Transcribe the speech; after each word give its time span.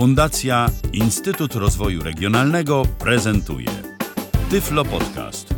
Fundacja 0.00 0.66
Instytut 0.92 1.54
Rozwoju 1.54 2.02
Regionalnego 2.02 2.82
prezentuje 2.98 3.68
Tyflo 4.50 4.84
Podcast. 4.84 5.54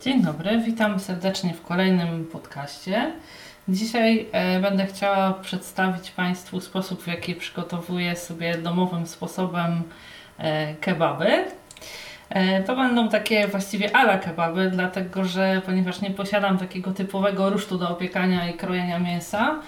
Dzień 0.00 0.22
dobry, 0.22 0.62
witam 0.66 1.00
serdecznie 1.00 1.54
w 1.54 1.62
kolejnym 1.62 2.26
podcaście. 2.26 3.12
Dzisiaj 3.68 4.26
e, 4.32 4.60
będę 4.60 4.86
chciała 4.86 5.32
przedstawić 5.32 6.10
Państwu 6.10 6.60
sposób, 6.60 7.02
w 7.02 7.06
jaki 7.06 7.34
przygotowuję 7.34 8.16
sobie 8.16 8.58
domowym 8.58 9.06
sposobem 9.06 9.82
e, 10.38 10.74
kebaby. 10.74 11.44
E, 12.30 12.62
to 12.62 12.76
będą 12.76 13.08
takie 13.08 13.48
właściwie 13.48 13.96
ala 13.96 14.18
kebaby, 14.18 14.70
dlatego 14.72 15.24
że 15.24 15.62
ponieważ 15.66 16.00
nie 16.00 16.10
posiadam 16.10 16.58
takiego 16.58 16.92
typowego 16.92 17.50
rusztu 17.50 17.78
do 17.78 17.90
opiekania 17.90 18.50
i 18.50 18.54
krojenia 18.54 18.98
mięsa, 18.98 19.60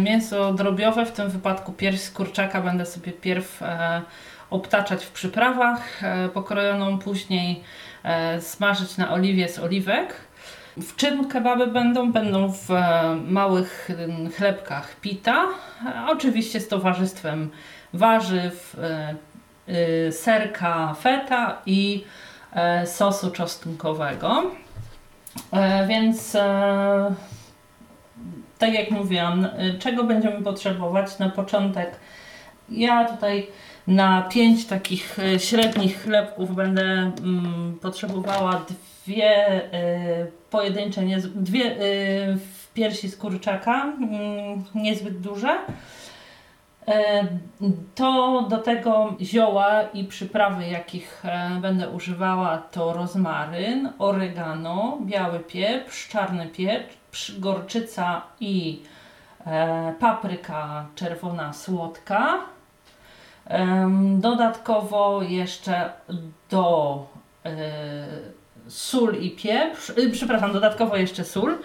mięso 0.00 0.52
drobiowe, 0.52 1.06
w 1.06 1.12
tym 1.12 1.30
wypadku 1.30 1.72
pierś 1.72 2.00
z 2.00 2.10
kurczaka 2.10 2.60
będę 2.60 2.86
sobie 2.86 3.12
pierw 3.12 3.62
e, 3.62 4.02
obtaczać 4.50 5.04
w 5.04 5.10
przyprawach, 5.10 6.04
e, 6.04 6.28
pokrojoną 6.28 6.98
później 6.98 7.62
e, 8.04 8.40
smażyć 8.40 8.96
na 8.96 9.12
oliwie 9.12 9.48
z 9.48 9.58
oliwek. 9.58 10.14
W 10.76 10.96
czym 10.96 11.28
kebaby 11.28 11.66
będą? 11.66 12.12
Będą 12.12 12.52
w 12.52 12.70
e, 12.70 13.16
małych 13.28 13.88
chlebkach 14.36 14.96
pita, 15.00 15.44
e, 15.86 16.06
oczywiście 16.08 16.60
z 16.60 16.68
towarzystwem 16.68 17.50
warzyw, 17.92 18.76
e, 19.68 20.12
serka 20.12 20.94
feta 20.94 21.58
i 21.66 22.04
e, 22.52 22.86
sosu 22.86 23.30
czosnkowego. 23.30 24.42
E, 25.52 25.86
Więc 25.86 26.34
e, 26.34 27.14
tak 28.62 28.74
jak 28.74 28.90
mówiłam, 28.90 29.44
y, 29.44 29.78
czego 29.78 30.04
będziemy 30.04 30.42
potrzebować 30.42 31.18
na 31.18 31.30
początek? 31.30 31.90
Ja 32.68 33.04
tutaj 33.04 33.46
na 33.86 34.22
pięć 34.22 34.66
takich 34.66 35.18
y, 35.18 35.40
średnich 35.40 36.02
chlebków 36.02 36.54
będę 36.54 36.82
mm, 36.82 37.78
potrzebowała 37.82 38.64
dwie 39.06 39.62
y, 39.64 40.30
pojedyncze, 40.50 41.02
niez- 41.02 41.28
dwie 41.42 41.64
y, 41.82 42.38
piersi 42.74 43.08
z 43.08 43.16
kurczaka, 43.16 43.82
mm, 43.84 44.64
niezbyt 44.74 45.20
duże. 45.20 45.58
E, 46.88 47.26
To 47.94 48.42
do 48.50 48.58
tego 48.58 49.14
zioła 49.20 49.82
i 49.94 50.04
przyprawy, 50.04 50.66
jakich 50.66 51.22
e, 51.24 51.50
będę 51.60 51.88
używała, 51.90 52.58
to 52.58 52.92
rozmaryn, 52.92 53.88
oregano, 53.98 54.98
biały 55.00 55.38
pieprz, 55.40 56.08
czarny 56.08 56.46
pieprz, 56.46 56.94
gorczyca 57.38 58.22
i 58.40 58.82
e, 59.46 59.94
papryka 60.00 60.86
czerwona 60.94 61.52
słodka. 61.52 62.38
Em, 63.46 64.20
Dodatkowo 64.20 65.22
jeszcze 65.22 65.92
do 66.50 67.06
e, 67.44 67.50
sól 68.68 69.16
i 69.16 69.30
pieprz, 69.30 69.90
y, 69.90 70.10
przepraszam, 70.10 70.52
dodatkowo 70.52 70.96
jeszcze 70.96 71.24
sól. 71.24 71.58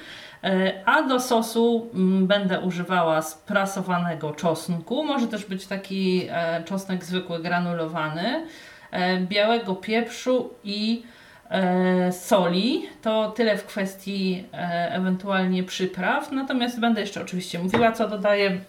E, 0.43 0.73
A 0.85 1.01
do 1.03 1.19
sosu 1.19 1.89
mm, 1.93 2.27
będę 2.27 2.59
używała 2.59 3.21
sprasowanego 3.21 4.31
czosnku. 4.31 5.03
Może 5.03 5.27
też 5.27 5.45
być 5.45 5.67
taki 5.67 6.27
e, 6.29 6.63
czosnek 6.63 7.03
zwykły, 7.05 7.39
granulowany. 7.39 8.45
e, 8.91 9.19
Białego 9.19 9.75
pieprzu 9.75 10.49
i 10.63 11.03
e, 11.03 11.16
soli. 12.11 12.89
To 13.01 13.31
tyle 13.31 13.57
w 13.57 13.65
kwestii 13.65 14.43
e, 14.53 14.91
ewentualnie 14.91 15.63
przypraw. 15.63 16.31
Natomiast 16.31 16.79
będę 16.79 17.01
jeszcze 17.01 17.21
oczywiście 17.21 17.59
mówiła, 17.59 17.91
co 17.91 18.07
dodaję. 18.07 18.61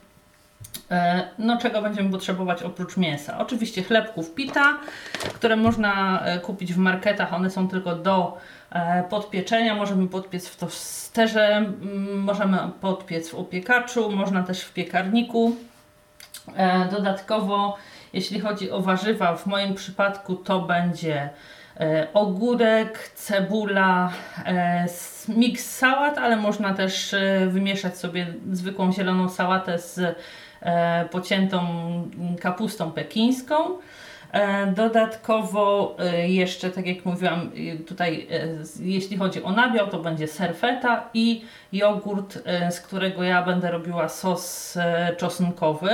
E, 0.91 1.29
No, 1.39 1.59
czego 1.59 1.83
będziemy 1.83 2.11
potrzebować 2.11 2.63
oprócz 2.63 2.97
mięsa? 2.97 3.39
Oczywiście 3.39 3.83
chlebków 3.83 4.35
pita, 4.35 4.79
które 5.35 5.57
można 5.57 6.21
e, 6.25 6.39
kupić 6.39 6.73
w 6.75 6.79
marketach. 6.79 7.33
One 7.35 7.51
są 7.51 7.69
tylko 7.69 7.95
do 7.95 8.39
e, 8.71 9.03
podpieczenia. 9.03 9.75
Możemy 9.75 10.09
podpiec 10.09 10.49
w 10.49 10.57
tosterze, 10.57 11.65
możemy 12.15 12.59
podpiec 12.81 13.31
w 13.31 13.35
opiekaczu, 13.35 14.13
można 14.13 14.43
też 14.43 14.63
w 14.63 14.73
piekarniku. 14.73 15.57
E, 16.57 16.89
Dodatkowo, 16.91 17.77
jeśli 18.13 18.41
chodzi 18.41 18.71
o 18.71 18.81
warzywa, 18.81 19.37
w 19.37 19.47
moim 19.47 19.75
przypadku 19.75 20.37
to 20.37 20.61
będzie 20.61 21.15
e, 21.23 21.31
ogórek, 22.15 23.11
cebula, 23.15 24.13
e, 24.47 24.87
miks 25.29 25.77
sałat, 25.77 26.19
ale 26.19 26.37
można 26.37 26.75
też 26.75 27.15
e, 27.15 27.47
wymieszać 27.47 27.97
sobie 27.99 28.27
zwykłą 28.53 28.93
zieloną 28.93 29.29
sałatę 29.29 29.79
z 29.79 30.01
e, 30.61 31.05
pociętą 31.11 31.61
kapustą 32.41 32.91
pekińską. 32.93 33.57
E, 34.33 34.67
Dodatkowo 34.67 35.97
e, 35.99 36.29
jeszcze, 36.29 36.71
tak 36.71 36.87
jak 36.87 37.05
mówiłam, 37.05 37.51
e, 37.75 37.77
tutaj 37.77 38.27
e, 38.31 38.49
jeśli 38.81 39.17
chodzi 39.17 39.43
o 39.43 39.53
nabiał, 39.53 39.87
to 39.87 39.99
będzie 39.99 40.27
serfeta 40.27 41.09
i 41.15 41.45
jogurt, 41.73 42.39
e, 42.45 42.73
z 42.73 42.81
którego 42.81 43.23
ja 43.23 43.43
będę 43.43 43.71
robiła 43.71 44.09
sos 44.09 44.77
e, 44.77 45.17
czosnkowy. 45.17 45.91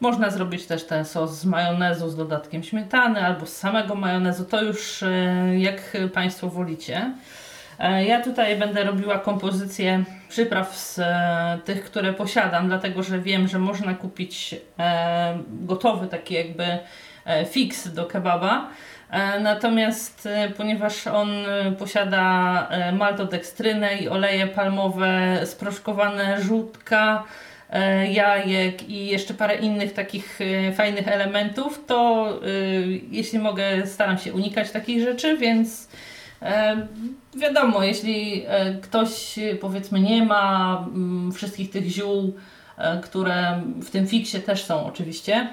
Można 0.00 0.30
zrobić 0.30 0.66
też 0.66 0.86
ten 0.86 1.04
sos 1.04 1.30
z 1.30 1.44
majonezu 1.44 2.08
z 2.08 2.16
dodatkiem 2.16 2.62
śmietany 2.62 3.26
albo 3.26 3.46
z 3.46 3.56
samego 3.56 3.94
majonezu, 3.94 4.44
to 4.44 4.62
już 4.62 5.02
e, 5.02 5.08
jak 5.58 5.96
Państwo 6.14 6.48
wolicie. 6.48 7.12
E, 7.78 8.04
Ja 8.04 8.22
tutaj 8.22 8.56
będę 8.56 8.84
robiła 8.84 9.18
kompozycję 9.18 10.04
przypraw 10.28 10.76
z 10.76 10.98
e, 10.98 11.58
tych, 11.64 11.84
które 11.84 12.12
posiadam, 12.12 12.68
dlatego 12.68 13.02
że 13.02 13.18
wiem, 13.18 13.48
że 13.48 13.58
można 13.58 13.94
kupić 13.94 14.54
gotowy 15.48 16.06
taki 16.06 16.34
jakby 16.34 16.64
fix 17.50 17.88
do 17.88 18.04
kebaba. 18.06 18.68
Natomiast 19.40 20.28
ponieważ 20.56 21.06
on 21.06 21.28
posiada 21.78 22.68
maltodekstrynę 22.92 23.94
i 23.96 24.08
oleje 24.08 24.46
palmowe, 24.46 25.40
sproszkowane 25.44 26.42
żółtka, 26.42 27.24
jajek 28.12 28.88
i 28.88 29.06
jeszcze 29.06 29.34
parę 29.34 29.56
innych 29.56 29.92
takich 29.92 30.38
e, 30.40 30.72
fajnych 30.72 31.08
elementów, 31.08 31.84
to 31.86 32.28
e, 32.42 32.46
jeśli 33.10 33.38
mogę, 33.38 33.86
staram 33.86 34.18
się 34.18 34.32
unikać 34.32 34.70
takich 34.70 35.02
rzeczy, 35.02 35.36
więc 35.36 35.88
e, 36.42 36.86
wiadomo, 37.36 37.82
jeśli 37.82 38.44
e, 38.46 38.74
ktoś 38.74 39.38
e, 39.38 39.54
powiedzmy 39.54 40.00
nie 40.00 40.24
ma 40.24 40.84
mm, 40.94 41.32
wszystkich 41.32 41.70
tych 41.70 41.86
ziół, 41.88 42.34
e, 42.78 43.00
które 43.00 43.62
w 43.82 43.90
tym 43.90 44.06
fiksie 44.06 44.40
też 44.40 44.64
są 44.64 44.86
oczywiście, 44.86 45.48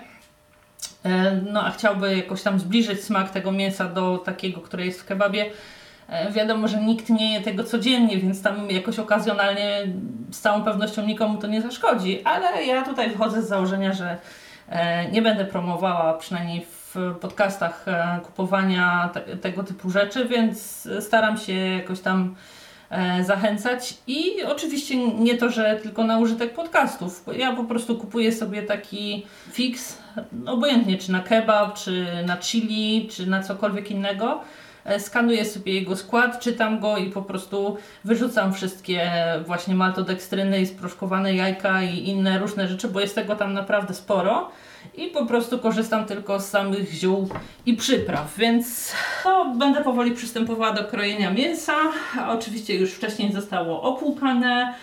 e, 1.04 1.42
no 1.52 1.66
a 1.66 1.72
chciałby 1.72 2.18
jakoś 2.18 2.42
tam 2.42 2.60
zbliżyć 2.60 3.04
smak 3.04 3.30
tego 3.30 3.52
mięsa 3.52 3.90
do 3.90 4.18
takiego, 4.18 4.62
które 4.62 4.86
jest 4.86 5.02
w 5.02 5.06
kebabie, 5.06 5.46
E, 5.46 5.52
Wiadomo, 6.32 6.68
że 6.68 6.82
nikt 6.82 7.10
nie 7.10 7.34
je 7.34 7.42
tego 7.42 7.64
codziennie, 7.64 8.18
więc 8.18 8.42
tam 8.42 8.70
jakoś 8.70 9.00
okazjonalnie 9.00 9.88
z 10.32 10.40
całą 10.40 10.64
pewnością 10.64 11.06
nikomu 11.06 11.38
to 11.38 11.48
nie 11.48 11.62
zaszkodzi, 11.62 12.24
ale 12.24 12.66
ja 12.66 12.84
tutaj 12.84 13.10
wychodzę 13.10 13.42
z 13.42 13.48
założenia, 13.48 13.94
że 13.94 14.18
e, 14.70 15.12
nie 15.12 15.22
będę 15.22 15.46
promowała 15.46 16.14
przynajmniej 16.14 16.66
w 16.66 16.96
podcastach 17.22 17.88
e, 17.88 18.20
kupowania 18.24 19.10
te, 19.14 19.22
tego 19.38 19.64
typu 19.64 19.90
rzeczy, 19.90 20.26
więc 20.26 20.88
staram 21.00 21.38
się 21.38 21.54
jakoś 21.54 22.00
tam 22.00 22.36
e, 22.90 23.24
zachęcać 23.24 23.98
i 24.08 24.44
oczywiście 24.44 24.98
nie 25.14 25.38
to, 25.38 25.50
że 25.50 25.80
tylko 25.84 26.04
na 26.04 26.18
użytek 26.18 26.54
podcastów. 26.54 27.26
Ja 27.38 27.56
po 27.56 27.64
prostu 27.64 27.98
kupuję 27.98 28.32
sobie 28.32 28.64
taki 28.64 29.26
fix, 29.52 29.98
obojętnie 30.46 30.98
czy 30.98 31.12
na 31.12 31.20
kebab, 31.20 31.74
czy 31.74 32.08
na 32.26 32.38
chili, 32.38 33.08
czy 33.12 33.28
na 33.28 33.44
cokolwiek 33.44 33.92
innego. 33.92 34.42
E, 34.86 35.00
Skanuję 35.00 35.46
sobie 35.46 35.74
jego 35.74 35.96
skład, 35.96 36.40
czytam 36.40 36.80
go 36.80 36.98
i 36.98 37.12
po 37.12 37.22
prostu 37.22 37.78
wyrzucam 38.04 38.54
wszystkie 38.54 39.12
właśnie 39.46 39.76
maltodekstryny 39.76 40.62
i 40.62 40.66
sproszkowane 40.66 41.36
jajka 41.36 41.84
i 41.84 42.10
inne 42.10 42.40
różne 42.40 42.68
rzeczy, 42.68 42.88
bo 42.88 43.00
jest 43.00 43.16
tego 43.16 43.36
tam 43.36 43.54
naprawdę 43.54 43.94
sporo 43.94 44.50
i 44.96 45.08
po 45.08 45.26
prostu 45.26 45.60
korzystam 45.60 46.06
tylko 46.06 46.40
z 46.40 46.50
samych 46.50 46.92
ziół 46.92 47.30
i 47.66 47.74
przypraw, 47.74 48.38
więc 48.38 48.94
to 49.24 49.46
będę 49.58 49.84
powoli 49.84 50.12
przystępowała 50.12 50.74
do 50.74 50.84
krojenia 50.84 51.32
mięsa. 51.32 51.74
Oczywiście 52.28 52.76
już 52.76 52.92
wcześniej 52.92 53.34
zostało 53.34 53.82
opłukane, 53.82 54.74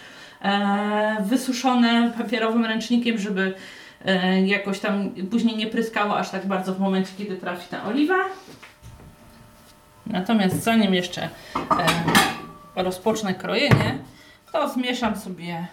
e, 0.42 1.16
wysuszone 1.24 2.12
papierowym 2.18 2.64
ręcznikiem, 2.64 3.18
żeby 3.18 3.54
e, 4.04 4.46
jakoś 4.46 4.80
tam 4.80 5.10
później 5.30 5.56
nie 5.56 5.66
pryskało 5.66 6.16
aż 6.16 6.30
tak 6.30 6.46
bardzo 6.46 6.74
w 6.74 6.80
momencie, 6.80 7.12
kiedy 7.18 7.36
trafi 7.36 7.68
ta 7.70 7.84
oliwa. 7.84 8.16
Natomiast 10.12 10.62
zanim 10.62 10.94
jeszcze 10.94 11.22
e, 12.76 12.82
rozpocznę 12.82 13.34
krojenie, 13.34 13.98
to 14.52 14.68
zmieszam 14.68 15.16
sobie 15.16 15.66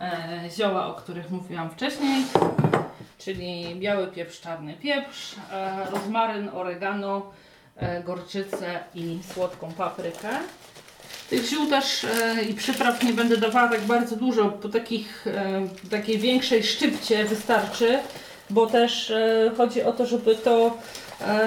e, 0.00 0.50
zioła, 0.50 0.86
o 0.86 0.94
których 0.94 1.30
mówiłam 1.30 1.70
wcześniej, 1.70 2.24
czyli 3.18 3.76
biały 3.80 4.06
pieprz, 4.06 4.40
czarny 4.40 4.74
pieprz, 4.74 5.34
e, 5.52 5.90
rozmaryn, 5.90 6.48
oregano, 6.48 7.30
e, 7.76 8.02
gorczycę 8.02 8.80
i 8.94 9.18
słodką 9.34 9.72
paprykę. 9.72 10.28
Tych 11.30 11.44
ziół 11.44 11.66
też 11.66 12.04
e, 12.04 12.42
i 12.42 12.54
przypraw 12.54 13.02
nie 13.02 13.12
będę 13.12 13.36
dawała 13.36 13.68
tak 13.68 13.80
bardzo 13.80 14.16
dużo, 14.16 14.48
po 14.48 14.68
takich, 14.68 15.26
e, 15.26 15.62
takiej 15.90 16.18
większej 16.18 16.62
szczypcie 16.62 17.24
wystarczy, 17.24 17.98
bo 18.50 18.66
też 18.66 19.12
chodzi 19.56 19.82
o 19.82 19.92
to, 19.92 20.06
żeby 20.06 20.36
to 20.36 20.76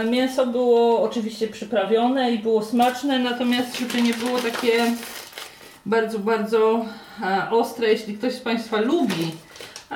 mięso 0.09 0.47
było 0.47 1.01
oczywiście 1.01 1.47
przyprawione 1.47 2.31
i 2.31 2.39
było 2.39 2.63
smaczne, 2.63 3.19
natomiast 3.19 3.79
żeby 3.79 4.01
nie 4.01 4.13
było 4.13 4.39
takie 4.39 4.93
bardzo, 5.85 6.19
bardzo 6.19 6.85
e, 7.21 7.49
ostre, 7.51 7.87
jeśli 7.87 8.17
ktoś 8.17 8.33
z 8.33 8.39
Państwa 8.39 8.81
lubi 8.81 9.31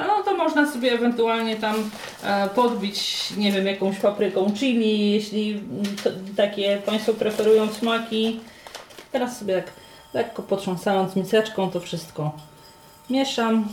no 0.05 0.23
to 0.23 0.37
można 0.37 0.71
sobie 0.71 0.91
ewentualnie 0.91 1.55
tam 1.55 1.89
e, 2.23 2.49
podbić, 2.49 3.31
nie 3.37 3.51
wiem, 3.51 3.65
jakąś 3.65 3.99
papryką 3.99 4.53
chili, 4.53 5.11
jeśli 5.11 5.63
takie 6.35 6.81
Państwo 6.85 7.13
preferują 7.13 7.73
smaki. 7.73 8.39
Teraz 9.11 9.39
sobie 9.39 9.61
tak 9.61 9.73
lekko 10.13 10.43
potrząsając 10.43 11.15
miseczką 11.15 11.71
to 11.71 11.79
wszystko 11.79 12.31
mieszam. 13.09 13.67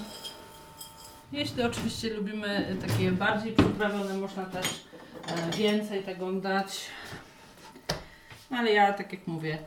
Jeśli 1.33 1.63
oczywiście 1.63 2.15
lubimy 2.15 2.77
takie 2.87 3.13
bardziej 3.13 3.53
przyprawione, 3.53 4.15
można 4.15 4.45
też 4.45 4.67
e, 4.67 4.94
więcej 5.57 6.03
tego 6.03 6.33
dać. 6.33 6.81
Ale 8.51 8.73
ja, 8.73 8.93
tak 8.93 9.13
jak 9.13 9.27
mówię, 9.27 9.59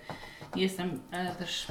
jestem 0.56 1.02
e, 1.12 1.36
też 1.36 1.68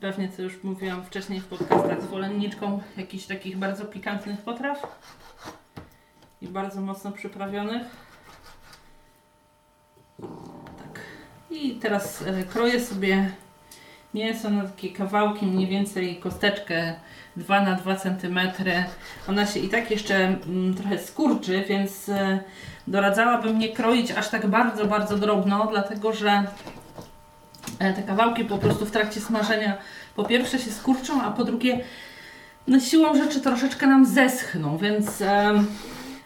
pewnie 0.00 0.28
co 0.28 0.42
już 0.42 0.62
mówiłam 0.62 1.04
wcześniej 1.04 1.40
w 1.40 1.46
podcastach, 1.46 2.02
zwolenniczką 2.02 2.80
jakichś 2.96 3.26
takich 3.26 3.56
bardzo 3.58 3.84
pikantnych 3.84 4.40
potraw 4.40 5.00
i 6.42 6.48
bardzo 6.48 6.80
mocno 6.80 7.12
przyprawionych. 7.12 7.82
Tak. 10.78 11.00
I 11.50 11.74
teraz 11.74 12.22
e, 12.22 12.42
kroję 12.42 12.80
sobie 12.80 13.32
mięso 14.14 14.50
na 14.50 14.64
takie 14.64 14.92
kawałki, 14.92 15.46
mniej 15.46 15.66
więcej 15.66 16.16
kosteczkę 16.16 16.94
2 17.40 17.60
na 17.60 17.74
2 17.74 17.96
cm. 17.96 18.40
Ona 19.28 19.46
się 19.46 19.60
i 19.60 19.68
tak 19.68 19.90
jeszcze 19.90 20.16
mm, 20.16 20.74
trochę 20.74 20.98
skurczy, 20.98 21.64
więc 21.68 22.08
e, 22.08 22.38
doradzałabym 22.86 23.58
nie 23.58 23.68
kroić 23.68 24.10
aż 24.10 24.28
tak 24.28 24.46
bardzo, 24.46 24.86
bardzo 24.86 25.16
drobno, 25.16 25.68
dlatego 25.70 26.12
że 26.12 26.44
E, 27.78 27.92
te 27.92 28.02
kawałki 28.02 28.44
po 28.44 28.58
prostu 28.58 28.86
w 28.86 28.90
trakcie 28.90 29.20
smażenia 29.20 29.76
po 30.16 30.24
pierwsze 30.24 30.58
się 30.58 30.70
skurczą, 30.70 31.22
a 31.22 31.30
po 31.30 31.44
drugie 31.44 31.80
no 32.66 32.80
siłą 32.80 33.16
rzeczy 33.16 33.40
troszeczkę 33.40 33.86
nam 33.86 34.06
zeschną, 34.06 34.78
więc 34.78 35.22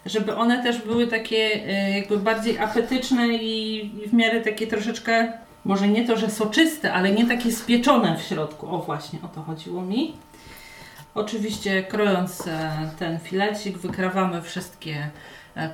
żeby 0.06 0.37
one 0.37 0.62
też 0.62 0.82
były 0.82 1.06
takie 1.06 1.37
e, 1.37 1.99
jakby 1.99 2.19
bardziej 2.19 2.58
apetyczne 2.58 3.28
i 3.28 3.90
w 4.06 4.12
miarę 4.12 4.40
takie 4.40 4.66
troszeczkę, 4.66 5.32
może 5.64 5.88
nie 5.88 6.06
to, 6.06 6.16
że 6.16 6.31
soczyste, 6.31 6.93
ale 6.93 7.11
nie 7.12 7.26
takie 7.26 7.52
spieczone 7.52 8.16
w 8.19 8.22
środku. 8.22 8.75
O 8.75 8.78
właśnie, 8.78 9.19
o 9.22 9.28
to 9.28 9.43
chodziło 9.43 9.82
mi. 9.82 10.16
Oczywiście 11.14 11.82
krojąc 11.82 12.46
e, 12.46 12.90
ten 12.99 13.19
filecik 13.19 13.78
wykrawamy 13.78 14.43
wszystkie 14.43 15.11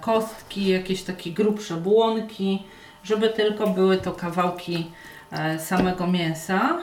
kostki, 0.00 0.68
jakieś 0.68 1.02
takie 1.02 1.30
grubsze 1.32 1.76
błonki, 1.76 2.62
żeby 3.04 3.28
tylko 3.28 3.66
były 3.66 3.96
to 3.96 4.12
kawałki 4.12 4.90
E, 5.32 5.58
samego 5.58 6.06
mięsa 6.06 6.78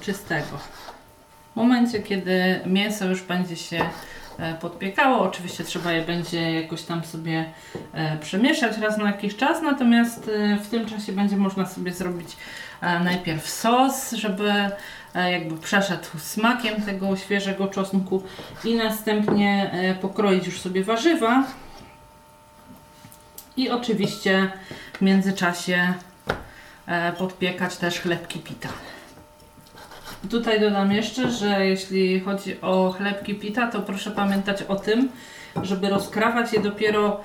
czystego. 0.00 0.58
W 1.52 1.56
momencie, 1.56 2.02
kiedy 2.02 2.60
mięso 2.66 3.04
już 3.04 3.22
będzie 3.22 3.56
się 3.56 3.78
e, 3.78 3.90
podpiekało, 4.60 5.20
oczywiście 5.20 5.64
trzeba 5.64 5.92
je 5.92 6.02
będzie 6.02 6.52
jakoś 6.52 6.82
tam 6.82 7.04
sobie 7.04 7.44
e, 7.92 8.16
przemieszać 8.18 8.78
raz 8.78 8.98
na 8.98 9.06
jakiś 9.06 9.36
czas, 9.36 9.62
natomiast 9.62 10.30
w 10.64 10.68
tym 10.68 10.86
czasie 10.86 11.12
będzie 11.12 11.36
można 11.36 11.66
sobie 11.66 11.92
zrobić 11.92 12.36
najpierw 13.04 13.48
sos, 13.48 14.12
żeby 14.12 14.52
jakby 15.14 15.56
przeszedł 15.56 16.18
smakiem 16.18 16.82
tego 16.82 17.16
świeżego 17.16 17.66
czosnku 17.66 18.22
i 18.64 18.74
następnie 18.74 19.70
pokroić 20.00 20.46
już 20.46 20.60
sobie 20.60 20.84
warzywa 20.84 21.44
i 23.56 23.70
oczywiście 23.70 24.52
w 24.92 25.00
międzyczasie 25.00 25.94
E, 26.86 27.12
podpiekać 27.12 27.76
też 27.76 28.00
chlebki 28.00 28.38
pita. 28.38 28.68
Tutaj 30.30 30.60
dodam 30.60 30.92
jeszcze, 30.92 31.30
że 31.30 31.66
jeśli 31.66 32.20
chodzi 32.20 32.60
o 32.60 32.94
chlebki 32.98 33.34
pita, 33.34 33.66
to 33.66 33.82
proszę 33.82 34.10
pamiętać 34.10 34.62
o 34.62 34.76
tym, 34.76 35.08
żeby 35.62 35.88
rozkrawać 35.88 36.52
je 36.52 36.60
dopiero 36.60 37.20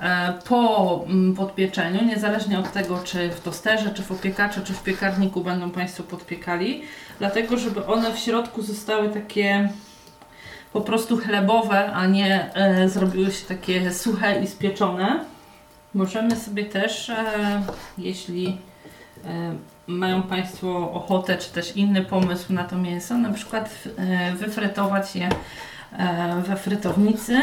e, 0.00 0.32
po 0.48 1.04
mm, 1.08 1.34
podpieczeniu, 1.34 2.04
niezależnie 2.04 2.58
od 2.58 2.72
tego, 2.72 2.98
czy 3.04 3.30
w 3.30 3.40
tosterze, 3.40 3.90
czy 3.90 4.02
w 4.02 4.12
opiekaczu, 4.12 4.60
czy 4.64 4.72
w 4.72 4.82
piekarniku 4.82 5.40
będą 5.40 5.70
Państwo 5.70 6.02
podpiekali, 6.02 6.82
dlatego 7.18 7.56
żeby 7.56 7.86
one 7.86 8.12
w 8.12 8.18
środku 8.18 8.62
zostały 8.62 9.08
takie 9.08 9.68
po 10.72 10.80
prostu 10.80 11.16
chlebowe, 11.16 11.92
a 11.92 12.06
nie 12.06 12.54
e, 12.54 12.88
zrobiły 12.88 13.32
się 13.32 13.46
takie 13.46 13.92
suche 13.92 14.42
i 14.42 14.46
spieczone. 14.46 15.24
Możemy 15.94 16.36
sobie 16.36 16.64
też, 16.64 17.10
e, 17.10 17.62
jeśli 17.98 18.58
E, 19.26 19.54
mają 19.86 20.22
Państwo 20.22 20.92
ochotę, 20.92 21.38
czy 21.38 21.52
też 21.52 21.76
inny 21.76 22.04
pomysł 22.04 22.52
na 22.52 22.64
to 22.64 22.76
mięso, 22.76 23.18
na 23.18 23.32
przykład 23.32 23.84
e, 23.96 24.32
wyfrytować 24.32 25.16
je 25.16 25.28
e, 25.98 26.42
we 26.46 26.56
frytownicy, 26.56 27.42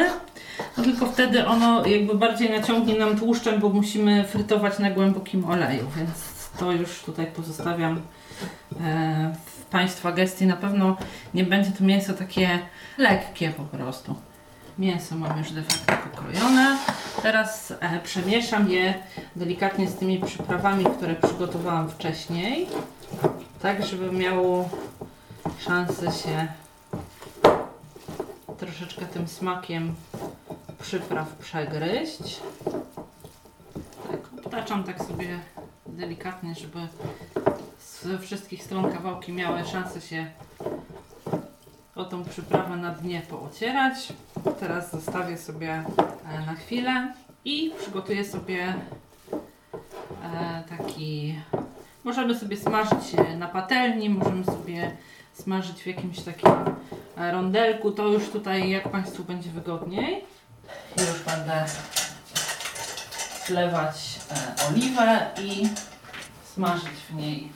no 0.78 0.84
tylko 0.84 1.06
wtedy 1.06 1.48
ono 1.48 1.86
jakby 1.86 2.16
bardziej 2.16 2.50
naciągnie 2.50 3.00
nam 3.00 3.18
tłuszczem, 3.18 3.60
bo 3.60 3.70
musimy 3.70 4.24
frytować 4.24 4.80
na 4.80 4.92
głębokim 4.92 5.46
oleju, 5.46 5.88
więc 5.98 6.12
to 6.60 6.72
już 6.72 7.02
tutaj 7.02 7.26
pozostawiam 7.26 8.02
w 9.46 9.66
Państwa 9.66 10.12
gestii. 10.12 10.46
Na 10.46 10.56
pewno 10.56 10.98
nie 11.34 11.44
będzie 11.44 11.72
to 11.72 11.84
mięso 11.84 12.14
takie 12.14 12.60
lekkie 12.98 13.50
po 13.50 13.64
prostu. 13.64 14.16
Mięso 14.77 15.15
mam 15.15 15.38
już 15.38 15.51
de 15.51 15.63
facto 15.63 16.09
pokrojone. 16.09 16.77
Teraz 17.21 17.73
e, 17.79 18.00
przemieszam 18.00 18.69
je 18.71 18.94
delikatnie 19.35 19.88
z 19.88 19.95
tymi 19.95 20.19
przyprawami, 20.19 20.85
które 20.85 21.15
przygotowałam 21.15 21.89
wcześniej. 21.89 22.68
Tak, 23.62 23.85
żeby 23.85 24.12
miało 24.12 24.69
szansę 25.59 26.12
się 26.12 26.47
troszeczkę 28.57 29.06
tym 29.06 29.27
smakiem 29.27 29.95
przypraw 30.81 31.35
przegryźć. 31.35 32.39
Tak, 34.51 34.65
tak 34.85 35.03
sobie 35.03 35.39
delikatnie, 35.85 36.56
żeby 36.56 36.88
z 37.79 38.21
wszystkich 38.21 38.63
stron 38.63 38.91
kawałki 38.91 39.33
miały 39.33 39.65
szansę 39.65 40.01
się 40.01 40.31
o 41.95 42.06
tą 42.06 42.23
przyprawę 42.23 42.77
na 42.77 42.92
dnie 42.92 43.21
poocierać. 43.30 44.13
Teraz 44.61 44.91
zostawię 44.91 45.37
sobie 45.37 45.83
e, 46.27 46.45
na 46.45 46.53
chwilę 46.53 47.13
i 47.45 47.71
przygotuję 47.80 48.25
sobie 48.25 48.73
e, 50.23 50.63
taki. 50.69 51.39
Możemy 52.03 52.39
sobie 52.39 52.57
smażyć 52.57 53.13
na 53.37 53.47
patelni, 53.47 54.09
możemy 54.09 54.45
sobie 54.45 54.97
smażyć 55.33 55.83
w 55.83 55.87
jakimś 55.87 56.19
takim 56.19 56.51
e, 57.18 57.31
rondelku. 57.31 57.91
To 57.91 58.07
już 58.07 58.30
tutaj, 58.30 58.69
jak 58.69 58.89
Państwu 58.89 59.23
będzie 59.23 59.49
wygodniej. 59.49 60.25
Już 60.97 61.23
będę 61.25 61.65
wlewać 63.47 64.19
oliwę 64.69 65.27
i 65.41 65.68
smażyć 66.53 66.99
w 67.09 67.15
niej 67.15 67.51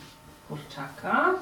kurczaka. 0.47 1.33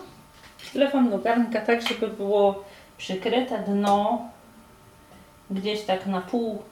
Wlewam 0.74 1.10
do 1.10 1.20
garnka 1.20 1.62
tak, 1.62 1.82
żeby 1.88 2.08
było 2.08 2.64
przykryte 2.98 3.60
dno 3.60 4.33
gdzieś 5.52 5.82
tak 5.82 6.06
na 6.06 6.22
pół 6.22 6.64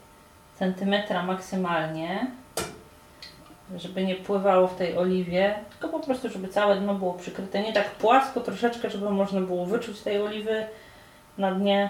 centymetra 0.60 1.24
maksymalnie, 1.24 2.28
żeby 3.75 4.06
nie 4.06 4.16
pływało 4.16 4.68
w 4.68 4.75
tej 4.75 4.98
oliwie, 4.98 5.56
tylko 5.70 6.00
po 6.00 6.06
prostu, 6.06 6.30
żeby 6.30 6.48
całe 6.48 6.75
dno 6.75 6.96
było 6.96 7.13
przykryte, 7.13 7.63
nie 7.63 7.74
tak 7.74 7.92
płasko 7.92 8.40
troszeczkę, 8.40 8.90
żeby 8.90 9.10
można 9.10 9.42
było 9.42 9.66
wyczuć 9.66 10.01
tej 10.01 10.22
oliwy 10.22 10.66
na 11.38 11.51
dnie, 11.51 11.90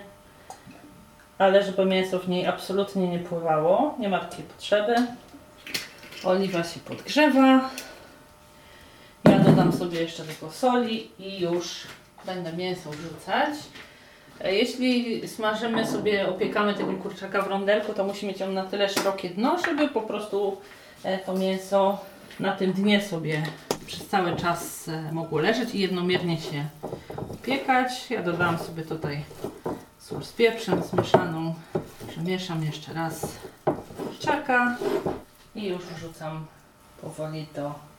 ale 1.37 1.63
żeby 1.63 1.85
mięso 1.85 2.19
w 2.19 2.29
niej 2.29 2.47
absolutnie 2.47 3.07
nie 3.07 3.19
pływało, 3.19 3.95
nie 3.99 4.09
ma 4.09 4.19
takiej 4.19 4.45
potrzeby. 4.45 4.95
Oliwa 6.23 6.63
się 6.63 6.79
podgrzewa. 6.79 7.69
Ja 9.25 9.39
dodam 9.39 9.73
sobie 9.73 10.01
jeszcze 10.01 10.23
tylko 10.23 10.51
soli 10.51 11.11
i 11.19 11.39
już 11.39 11.87
będę 12.25 12.53
mięso 12.53 12.89
wrzucać. 12.91 13.49
Jeśli 14.43 15.27
smażymy 15.27 15.87
sobie, 15.87 16.29
opiekamy 16.29 16.73
tego 16.73 16.93
kurczaka 16.93 17.41
w 17.41 17.47
rondelku, 17.47 17.93
to 17.93 18.03
musi 18.03 18.27
mieć 18.27 18.41
on 18.41 18.53
na 18.53 18.65
tyle 18.65 18.89
szerokie 18.89 19.29
dno, 19.29 19.57
żeby 19.65 19.87
po 19.87 20.01
prostu 20.01 20.57
e, 21.03 21.17
to 21.17 21.33
mięso 21.33 21.99
na 22.39 22.51
tym 22.51 22.73
dnie 22.73 23.01
sobie 23.01 23.43
przez 23.85 24.07
cały 24.07 24.35
czas 24.35 24.87
e, 24.87 25.11
mogło 25.11 25.39
leżeć 25.39 25.75
i 25.75 25.79
jednomiernie 25.79 26.37
się 26.37 26.65
opiekać. 27.31 28.11
Ja 28.11 28.23
dodałam 28.23 28.57
sobie 28.57 28.83
tutaj 28.83 29.23
sól 29.99 30.23
z 30.23 30.33
pieprzem 30.33 30.83
zmieszaną. 30.83 31.53
Przemieszam 32.07 32.63
jeszcze 32.63 32.93
raz 32.93 33.27
kurczaka 33.97 34.77
i 35.55 35.67
już 35.67 35.85
wrzucam 35.85 36.45
powoli 37.01 37.45
do 37.55 37.90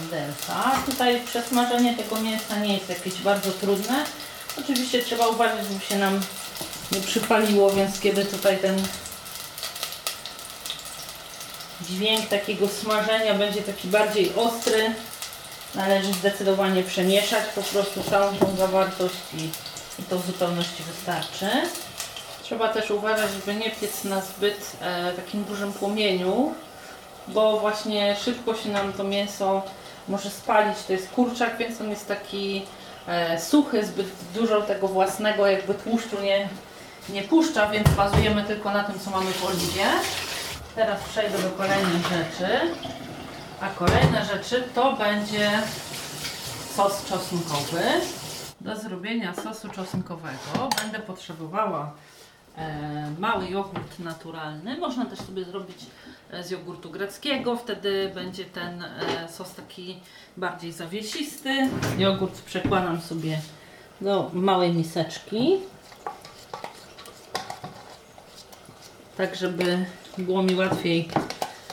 widelca. 0.00 0.72
Tutaj 0.86 1.20
przesmażenie 1.20 1.96
tego 1.96 2.20
mięsa 2.20 2.56
nie 2.56 2.74
jest 2.74 2.88
jakieś 2.88 3.14
bardzo 3.14 3.50
trudne. 3.50 4.04
Oczywiście 4.58 5.02
trzeba 5.02 5.28
uważać, 5.28 5.66
żeby 5.68 5.84
się 5.84 5.98
nam 5.98 6.20
nie 6.92 7.00
przypaliło, 7.00 7.70
więc 7.70 8.00
kiedy 8.00 8.24
tutaj 8.24 8.58
ten 8.58 8.82
dźwięk 11.88 12.28
takiego 12.28 12.68
smażenia 12.68 13.34
będzie 13.34 13.62
taki 13.62 13.88
bardziej 13.88 14.32
ostry, 14.34 14.94
należy 15.74 16.12
zdecydowanie 16.12 16.82
przemieszać 16.82 17.44
po 17.54 17.62
prostu 17.62 18.02
całą 18.10 18.36
tą 18.36 18.56
zawartość 18.56 19.14
i, 19.34 19.44
i 20.00 20.02
to 20.08 20.18
w 20.18 20.26
zupełności 20.26 20.82
wystarczy. 20.82 21.46
Trzeba 22.42 22.68
też 22.68 22.90
uważać, 22.90 23.30
żeby 23.32 23.58
nie 23.58 23.70
piec 23.70 24.04
na 24.04 24.20
zbyt 24.20 24.72
e, 24.80 25.12
takim 25.12 25.44
dużym 25.44 25.72
płomieniu, 25.72 26.54
bo 27.28 27.60
właśnie 27.60 28.16
szybko 28.24 28.56
się 28.56 28.68
nam 28.68 28.92
to 28.92 29.04
mięso 29.04 29.62
może 30.10 30.30
spalić. 30.30 30.78
To 30.86 30.92
jest 30.92 31.10
kurczak, 31.10 31.56
więc 31.56 31.80
on 31.80 31.90
jest 31.90 32.08
taki 32.08 32.66
e, 33.06 33.40
suchy, 33.40 33.86
zbyt 33.86 34.06
dużo 34.34 34.62
tego 34.62 34.88
własnego 34.88 35.46
jakby 35.46 35.74
tłuszczu 35.74 36.20
nie, 36.22 36.48
nie 37.08 37.22
puszcza, 37.22 37.66
więc 37.70 37.88
bazujemy 37.88 38.44
tylko 38.44 38.70
na 38.70 38.84
tym, 38.84 39.00
co 39.00 39.10
mamy 39.10 39.30
w 39.30 39.44
oliwie. 39.44 39.86
Teraz 40.74 41.00
przejdę 41.02 41.38
do 41.38 41.50
kolejnych 41.50 42.02
rzeczy. 42.02 42.60
A 43.60 43.68
kolejne 43.68 44.24
rzeczy 44.24 44.64
to 44.74 44.92
będzie 44.92 45.50
sos 46.76 47.04
czosnkowy. 47.04 47.82
Do 48.60 48.76
zrobienia 48.76 49.34
sosu 49.34 49.68
czosnkowego 49.68 50.68
będę 50.82 50.98
potrzebowała 50.98 51.92
mały 53.18 53.48
jogurt 53.48 53.98
naturalny. 53.98 54.78
Można 54.78 55.06
też 55.06 55.18
sobie 55.18 55.44
zrobić 55.44 55.76
e, 56.30 56.42
z 56.44 56.50
jogurtu 56.50 56.90
greckiego, 56.90 57.56
wtedy 57.56 58.10
będzie 58.14 58.44
ten 58.44 58.82
e, 58.82 59.28
sos 59.28 59.54
taki 59.54 60.00
bardziej 60.36 60.72
zawiesisty. 60.72 61.68
Jogurt 61.98 62.42
przekładam 62.42 63.00
sobie 63.00 63.38
do 64.00 64.30
małej 64.32 64.72
miseczki. 64.72 65.56
Tak, 69.16 69.36
żeby 69.36 69.84
było 70.18 70.42
mi 70.42 70.54
łatwiej 70.54 71.08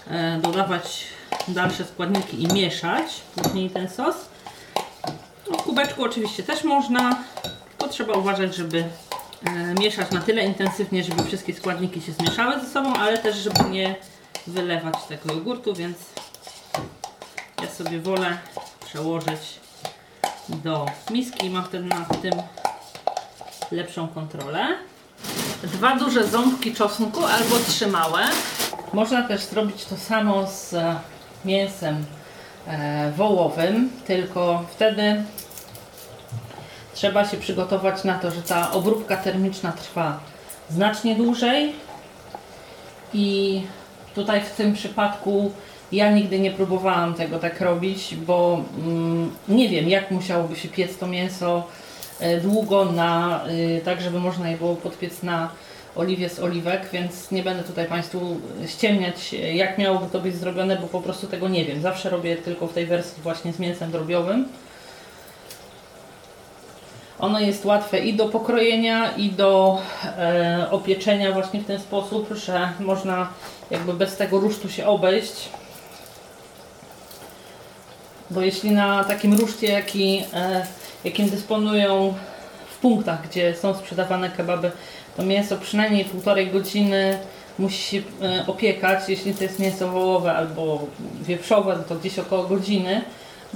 e, 0.08 0.40
dodawać 0.42 1.08
dalsze 1.48 1.86
składniki 1.86 2.44
i 2.44 2.54
mieszać 2.54 3.22
później 3.36 3.70
ten 3.70 3.90
sos. 3.90 4.16
No, 5.52 5.58
w 5.58 5.64
kubeczku 5.64 6.04
oczywiście 6.04 6.44
też 6.44 6.64
można, 6.64 7.24
to 7.78 7.88
trzeba 7.88 8.14
uważać, 8.14 8.56
żeby 8.56 8.78
e, 8.80 9.07
mieszać 9.80 10.12
na 10.12 10.22
tyle 10.22 10.46
intensywnie, 10.46 11.04
żeby 11.04 11.24
wszystkie 11.24 11.54
składniki 11.54 12.02
się 12.02 12.12
zmieszały 12.12 12.60
ze 12.60 12.70
sobą, 12.70 12.94
ale 12.94 13.18
też 13.18 13.36
żeby 13.36 13.70
nie 13.70 13.96
wylewać 14.48 14.96
tego 15.10 15.34
jogurtu, 15.34 15.74
więc 15.74 15.98
ja 17.62 17.70
sobie 17.70 18.00
wolę 18.00 18.38
przełożyć 18.86 19.60
do 20.50 20.86
miski 21.12 21.46
i 21.46 21.50
mam 21.50 21.66
wtedy 21.66 21.86
nad 21.86 22.22
tym 22.22 22.34
lepszą 23.72 24.08
kontrolę. 24.08 24.68
Dwa 25.64 25.96
duże 25.96 26.28
ząbki 26.28 26.74
czosnku 26.74 27.26
albo 27.26 27.56
trzy 27.68 27.88
małe. 27.88 28.24
Można 28.94 29.28
też 29.28 29.42
zrobić 29.42 29.86
to 29.86 29.98
samo 29.98 30.48
z 30.48 30.74
e, 30.74 31.00
mięsem 31.46 32.06
e, 32.68 33.12
wołowym, 33.12 33.90
tylko 34.06 34.66
wtedy 34.72 35.24
trzeba 36.98 37.28
się 37.28 37.38
przygotować 37.38 38.04
na 38.04 38.20
to, 38.20 38.32
że 38.32 38.42
ta 38.42 38.72
obróbka 38.72 39.18
termiczna 39.18 39.72
trwa 39.72 40.20
znacznie 40.70 41.16
dłużej 41.16 41.74
i 43.14 43.62
tutaj 44.16 44.42
w 44.42 44.50
tym 44.50 44.74
przypadku 44.74 45.52
ja 45.92 46.12
nigdy 46.12 46.40
nie 46.40 46.52
próbowałam 46.52 47.14
tego 47.14 47.40
tak 47.40 47.62
robić, 47.62 48.16
bo 48.16 48.62
mm, 48.78 49.32
nie 49.50 49.70
wiem 49.70 49.90
jak 49.90 50.12
musiałoby 50.12 50.56
się 50.56 50.68
piec 50.68 50.98
to 50.98 51.08
mięso 51.08 51.68
e, 52.20 52.42
długo 52.42 52.86
na, 52.86 53.42
y, 53.50 53.82
tak 53.86 54.02
żeby 54.02 54.20
można 54.20 54.50
je 54.50 54.58
było 54.58 54.76
podpiec 54.76 55.24
na 55.24 55.50
oliwie 55.96 56.30
z 56.30 56.40
oliwek, 56.40 56.90
więc 56.94 57.32
nie 57.32 57.44
będę 57.44 57.64
tutaj 57.64 57.86
Państwu 57.86 58.40
ściemniać 58.68 59.34
jak 59.34 59.78
miałoby 59.78 60.06
to 60.12 60.20
być 60.20 60.36
zrobione, 60.36 60.76
bo 60.76 60.88
po 60.88 61.02
prostu 61.02 61.28
tego 61.28 61.50
nie 61.50 61.66
wiem. 61.66 61.82
Zawsze 61.82 62.10
robię 62.10 62.36
tylko 62.36 62.68
w 62.68 62.74
tej 62.74 62.86
wersji 62.86 63.24
właśnie 63.24 63.54
z 63.54 63.60
mięsem 63.60 63.92
drobiowym. 63.92 64.46
Ono 67.20 67.40
jest 67.40 67.66
łatwe 67.66 68.00
i 68.00 68.14
do 68.14 68.30
pokrojenia, 68.30 69.12
i 69.12 69.30
do 69.30 69.82
e, 70.06 70.68
opieczenia 70.72 71.32
właśnie 71.32 71.60
w 71.60 71.66
ten 71.66 71.80
sposób, 71.80 72.30
że 72.46 72.70
można 72.80 73.30
jakby 73.72 73.94
bez 73.94 74.18
tego 74.18 74.40
rusztu 74.40 74.70
się 74.70 74.86
obejść. 74.86 75.50
Bo 78.32 78.42
jeśli 78.42 78.72
na 78.72 79.04
takim 79.04 79.34
ruszcie, 79.34 79.68
jaki, 79.68 80.24
e, 80.34 80.66
jakim 81.04 81.30
dysponują 81.30 82.14
w 82.70 82.78
punktach, 82.78 83.28
gdzie 83.28 83.56
są 83.56 83.74
sprzedawane 83.74 84.30
kebaby, 84.30 84.72
to 85.18 85.24
mięso 85.24 85.58
przynajmniej 85.58 86.06
półtorej 86.06 86.48
godziny 86.48 87.20
musi 87.60 87.84
się 87.84 87.98
e, 88.22 88.48
opiekać. 88.48 89.10
Jeśli 89.10 89.34
to 89.34 89.44
jest 89.44 89.60
mięso 89.60 89.92
wołowe 89.92 90.34
albo 90.34 90.88
wieprzowe, 91.22 91.84
to 91.90 91.96
gdzieś 91.96 92.20
około 92.20 92.44
godziny. 92.44 93.02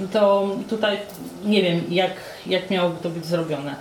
No 0.02 0.08
to 0.12 0.48
tutaj 0.68 0.98
nie 1.44 1.62
wiem, 1.62 1.80
jak, 1.88 2.12
jak 2.46 2.70
miałoby 2.70 2.96
to 3.02 3.10
być 3.10 3.26
zrobione. 3.26 3.74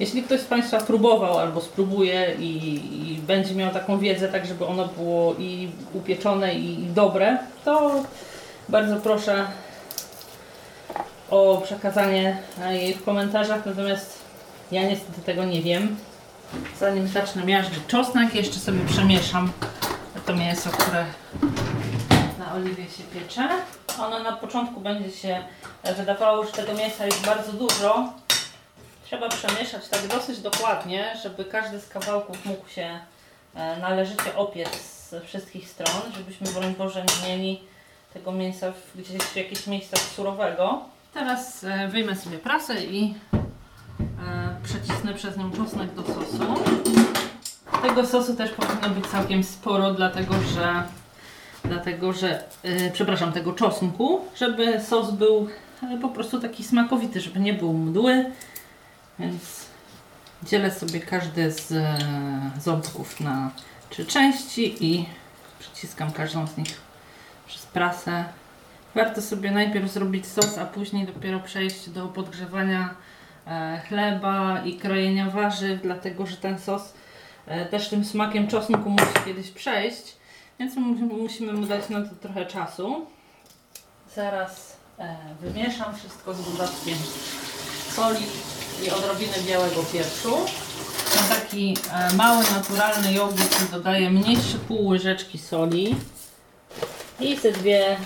Jeśli 0.00 0.22
ktoś 0.22 0.40
z 0.40 0.44
Państwa 0.44 0.80
próbował 0.80 1.38
albo 1.38 1.60
spróbuje 1.60 2.34
i, 2.38 2.74
i 3.12 3.18
będzie 3.18 3.54
miał 3.54 3.70
taką 3.70 3.98
wiedzę, 3.98 4.28
tak 4.28 4.46
żeby 4.46 4.66
ono 4.66 4.88
było 4.88 5.34
i 5.38 5.68
upieczone 5.94 6.54
i, 6.54 6.82
i 6.82 6.86
dobre, 6.86 7.38
to 7.64 8.02
bardzo 8.68 8.96
proszę 8.96 9.46
o 11.30 11.62
przekazanie 11.64 12.36
jej 12.70 12.94
w 12.94 13.04
komentarzach, 13.04 13.66
natomiast 13.66 14.18
ja 14.72 14.82
niestety 14.82 15.22
tego 15.22 15.44
nie 15.44 15.62
wiem. 15.62 15.96
Zanim 16.80 17.08
zacznę 17.08 17.44
miażdżyć 17.44 17.86
czosnek, 17.86 18.34
jeszcze 18.34 18.58
sobie 18.60 18.80
przemieszam 18.88 19.52
to 20.26 20.36
mięso, 20.36 20.70
które 20.70 21.04
oliwie 22.58 22.84
się 22.84 23.02
piecze. 23.14 23.48
Ono 24.00 24.18
na 24.18 24.32
początku 24.32 24.80
będzie 24.80 25.10
się 25.10 25.42
wydawało, 25.96 26.44
że 26.44 26.52
tego 26.52 26.74
mięsa 26.74 27.06
jest 27.06 27.26
bardzo 27.26 27.52
dużo. 27.52 28.12
Trzeba 29.04 29.28
przemieszać 29.28 29.88
tak 29.88 30.06
dosyć 30.06 30.40
dokładnie, 30.40 31.16
żeby 31.22 31.44
każdy 31.44 31.80
z 31.80 31.88
kawałków 31.88 32.44
mógł 32.44 32.68
się 32.68 33.00
e, 33.54 33.76
należycie 33.76 34.36
opiec 34.36 34.68
z 34.80 35.24
wszystkich 35.24 35.68
stron, 35.68 36.12
żebyśmy 36.16 36.46
broń 36.52 36.74
Boże 36.78 37.04
nie 37.04 37.28
mieli 37.28 37.60
tego 38.14 38.32
mięsa 38.32 38.72
w, 38.72 39.00
gdzieś 39.00 39.22
w 39.22 39.36
jakichś 39.36 39.66
miejscach 39.66 40.00
surowego. 40.00 40.80
Teraz 41.14 41.64
e, 41.64 41.88
wyjmę 41.88 42.16
sobie 42.16 42.38
prasę 42.38 42.84
i 42.84 43.14
e, 44.02 44.56
przecisnę 44.64 45.14
przez 45.14 45.36
nią 45.36 45.50
czosnek 45.52 45.94
do 45.94 46.02
sosu. 46.02 46.54
Tego 47.82 48.06
sosu 48.06 48.36
też 48.36 48.50
powinno 48.50 49.00
być 49.00 49.06
całkiem 49.06 49.44
sporo, 49.44 49.94
dlatego 49.94 50.34
że, 50.54 50.82
dlatego 51.68 52.12
że 52.12 52.42
e, 52.62 52.90
przepraszam, 52.90 53.32
tego 53.32 53.52
czosnku, 53.52 54.20
żeby 54.36 54.80
sos 54.80 55.10
był 55.10 55.48
e, 55.82 55.98
po 55.98 56.08
prostu 56.08 56.40
taki 56.40 56.64
smakowity, 56.64 57.20
żeby 57.20 57.40
nie 57.40 57.54
był 57.54 57.72
mdły. 57.72 58.24
Więc 59.18 59.66
dzielę 60.42 60.70
sobie 60.70 61.00
każdy 61.00 61.52
z 61.52 61.72
e, 61.72 61.98
ząbków 62.60 63.20
na 63.20 63.50
trzy 63.90 64.06
części 64.06 64.84
i 64.84 65.06
przyciskam 65.58 66.12
każdą 66.12 66.46
z 66.46 66.56
nich 66.56 66.80
przez 67.46 67.66
prasę. 67.66 68.24
Warto 68.94 69.22
sobie 69.22 69.50
najpierw 69.50 69.92
zrobić 69.92 70.26
sos, 70.26 70.58
a 70.58 70.66
później 70.66 71.06
dopiero 71.06 71.40
przejść 71.40 71.90
do 71.90 72.08
podgrzewania 72.08 72.94
chleba 73.88 74.60
i 74.64 74.76
krojenia 74.76 75.30
warzyw, 75.30 75.82
dlatego 75.82 76.26
że 76.26 76.36
ten 76.36 76.58
sos 76.58 76.94
też 77.70 77.88
tym 77.88 78.04
smakiem 78.04 78.48
czosnku 78.48 78.90
musi 78.90 79.24
kiedyś 79.24 79.50
przejść, 79.50 80.17
więc 80.58 80.76
mu- 80.76 80.94
musimy 81.22 81.52
mu 81.52 81.66
dać 81.66 81.88
na 81.88 82.02
to 82.02 82.14
trochę 82.20 82.46
czasu. 82.46 83.06
Zaraz 84.16 84.76
e, 84.98 85.16
wymieszam 85.40 85.96
wszystko 85.96 86.34
z 86.34 86.52
dodatkiem 86.52 86.98
soli 87.90 88.26
i 88.86 88.90
odrobiny 88.90 89.32
białego 89.46 89.82
pieprzu. 89.92 90.36
Na 91.16 91.36
taki 91.36 91.76
e, 91.92 92.14
mały, 92.14 92.44
naturalny 92.54 93.12
jogurt 93.12 93.70
dodaję 93.70 94.10
mniejsze 94.10 94.58
pół 94.58 94.86
łyżeczki 94.88 95.38
soli 95.38 95.96
i 97.20 97.36
te 97.36 97.52
dwie 97.52 97.96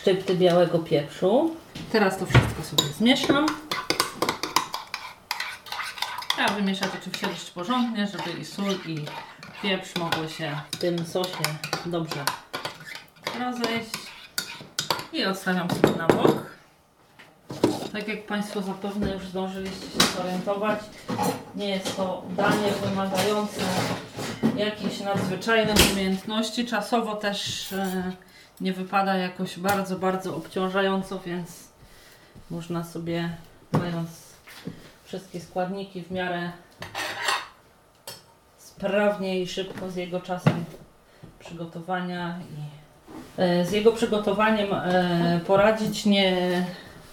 szczypty 0.00 0.34
białego 0.34 0.78
pieprzu. 0.78 1.56
Teraz 1.92 2.18
to 2.18 2.26
wszystko 2.26 2.62
sobie 2.62 2.92
zmieszam. 2.92 3.46
Trzeba 6.36 6.48
wymieszać 6.48 6.90
oczywiście 7.00 7.26
dość 7.26 7.50
porządnie, 7.50 8.06
żeby 8.06 8.38
i 8.40 8.44
sól 8.44 8.74
i 8.86 9.04
pieprz 9.62 9.96
mogły 9.96 10.28
się 10.28 10.56
w 10.70 10.76
tym 10.76 11.06
sosie 11.06 11.44
dobrze 11.86 12.24
rozejść. 13.40 13.90
I 15.12 15.24
odstawiam 15.24 15.70
sobie 15.70 15.96
na 15.96 16.06
bok. 16.06 16.46
Tak 17.92 18.08
jak 18.08 18.26
Państwo 18.26 18.62
zapewne 18.62 19.14
już 19.14 19.22
zdążyliście 19.22 19.86
się 19.90 20.06
zorientować, 20.16 20.78
nie 21.56 21.68
jest 21.68 21.96
to 21.96 22.22
danie 22.36 22.72
wymagające 22.84 23.60
jakichś 24.56 25.00
nadzwyczajnych 25.00 25.92
umiejętności. 25.92 26.66
Czasowo 26.66 27.16
też 27.16 27.72
e, 27.72 28.12
nie 28.60 28.72
wypada 28.72 29.16
jakoś 29.16 29.58
bardzo, 29.58 29.98
bardzo 29.98 30.36
obciążająco, 30.36 31.20
więc 31.26 31.68
można 32.50 32.84
sobie, 32.84 33.36
mając 33.72 34.10
wszystkie 35.04 35.40
składniki 35.40 36.02
w 36.02 36.10
miarę 36.10 36.52
sprawnie 38.80 39.40
i 39.40 39.48
szybko 39.48 39.90
z 39.90 39.96
jego 39.96 40.20
czasem 40.20 40.64
przygotowania 41.38 42.38
i 42.40 43.40
e, 43.42 43.66
z 43.66 43.72
jego 43.72 43.92
przygotowaniem 43.92 44.72
e, 44.72 45.40
poradzić, 45.46 46.06
nie 46.06 46.36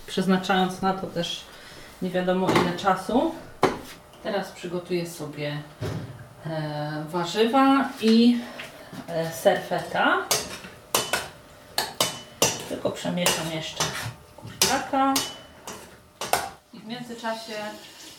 przeznaczając 0.05 0.81
na 0.81 0.93
to 0.93 1.07
też 1.07 1.43
nie 2.01 2.09
wiadomo 2.09 2.47
ile 2.51 2.77
czasu. 2.77 3.35
Teraz 4.23 4.51
przygotuję 4.51 5.09
sobie 5.09 5.57
e, 6.45 7.03
warzywa 7.09 7.89
i 8.01 8.37
serfeta. 9.33 10.17
Tylko 12.69 12.91
przemieszam 12.91 13.51
jeszcze 13.51 13.83
kurczaka. 14.37 15.13
I 16.73 16.79
w 16.79 16.85
międzyczasie 16.85 17.53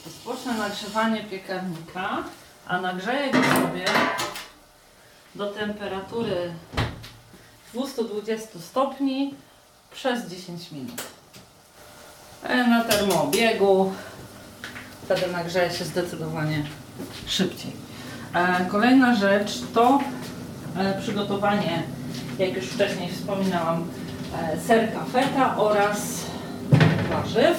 rozpocznę 0.05 0.55
nagrzewanie 0.55 1.25
piekarnika, 1.25 2.23
a 2.69 2.81
nagrzeję 2.81 3.31
go 3.33 3.39
sobie 3.43 3.85
do 5.35 5.47
temperatury 5.47 6.53
220 7.75 8.59
stopni 8.61 9.35
przez 9.93 10.27
10 10.27 10.73
minut. 10.73 11.03
E, 12.43 12.67
Na 12.67 12.85
termoobiegu 12.85 13.93
wtedy 15.05 15.27
nagrzeje 15.33 15.71
się 15.71 15.85
zdecydowanie 15.85 16.65
szybciej. 17.27 17.73
E, 18.35 18.65
Kolejna 18.71 19.15
rzecz 19.15 19.53
to 19.75 20.01
e, 20.77 21.01
przygotowanie, 21.01 21.83
jak 22.39 22.57
już 22.57 22.67
wcześniej 22.67 23.13
wspominałam, 23.13 23.89
serka 24.67 25.05
feta 25.05 25.57
oraz 25.57 25.99
warzyw. 27.11 27.57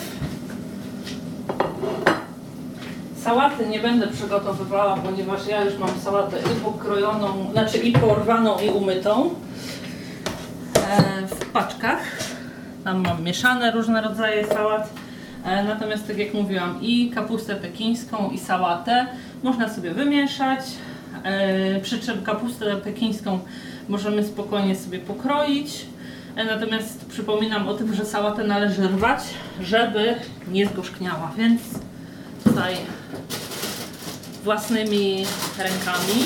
Sałaty 3.29 3.67
nie 3.67 3.79
będę 3.79 4.07
przygotowywała, 4.07 4.97
ponieważ 4.97 5.47
ja 5.47 5.63
już 5.63 5.77
mam 5.77 5.89
sałatę 6.03 6.37
i 6.39 6.59
pokrojoną, 6.63 7.51
znaczy 7.51 7.77
i 7.77 7.91
porwaną 7.91 8.59
i 8.59 8.69
umytą 8.69 9.29
e, 10.75 11.27
w 11.27 11.45
paczkach. 11.51 11.99
Tam 12.83 13.03
mam 13.03 13.23
mieszane 13.23 13.71
różne 13.71 14.01
rodzaje 14.01 14.47
sałat. 14.47 14.89
E, 15.45 15.63
Natomiast 15.63 16.07
tak 16.07 16.17
jak 16.17 16.33
mówiłam, 16.33 16.77
i 16.81 17.11
kapustę 17.15 17.55
pekińską, 17.55 18.29
i 18.29 18.37
sałatę 18.39 19.05
można 19.43 19.69
sobie 19.69 19.91
wymieszać. 19.91 20.59
E, 21.23 21.79
Przy 21.81 21.99
czym 21.99 22.23
kapustę 22.23 22.75
pekińską 22.75 23.39
możemy 23.89 24.23
spokojnie 24.23 24.75
sobie 24.75 24.99
pokroić. 24.99 25.85
Natomiast 26.35 27.05
przypominam 27.05 27.67
o 27.67 27.73
tym, 27.73 27.93
że 27.93 28.05
sałatę 28.05 28.43
należy 28.43 28.87
rwać, 28.87 29.19
żeby 29.61 30.15
nie 30.51 30.65
zgorzkniała. 30.65 31.31
Więc 31.37 31.61
tutaj 32.49 32.75
własnymi 34.43 35.25
rękami 35.57 36.25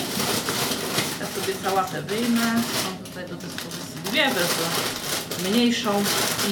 ja 1.19 1.25
sobie 1.27 1.53
sałatę 1.63 2.01
wyjmę. 2.01 2.45
Mam 2.83 3.05
tutaj 3.05 3.27
do 3.29 3.35
dyspozycji 3.35 4.01
dwie, 4.05 4.27
wezmę 4.27 5.49
mniejszą 5.49 5.89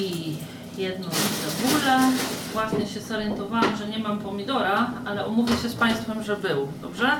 i 0.00 0.36
jedną 0.78 1.08
cebulę. 1.08 1.98
Właśnie 2.52 2.86
się 2.86 3.00
zorientowałam, 3.00 3.76
że 3.76 3.88
nie 3.88 3.98
mam 3.98 4.18
pomidora, 4.18 4.90
ale 5.04 5.26
umówię 5.26 5.56
się 5.62 5.68
z 5.68 5.74
Państwem, 5.74 6.22
że 6.22 6.36
był, 6.36 6.68
dobrze? 6.82 7.10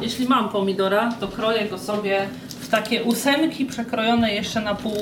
Jeśli 0.00 0.28
mam 0.28 0.48
pomidora, 0.48 1.12
to 1.20 1.28
kroję 1.28 1.68
go 1.68 1.78
sobie 1.78 2.28
w 2.60 2.68
takie 2.68 3.04
ósemki 3.04 3.66
przekrojone 3.66 4.34
jeszcze 4.34 4.60
na 4.60 4.74
pół, 4.74 5.00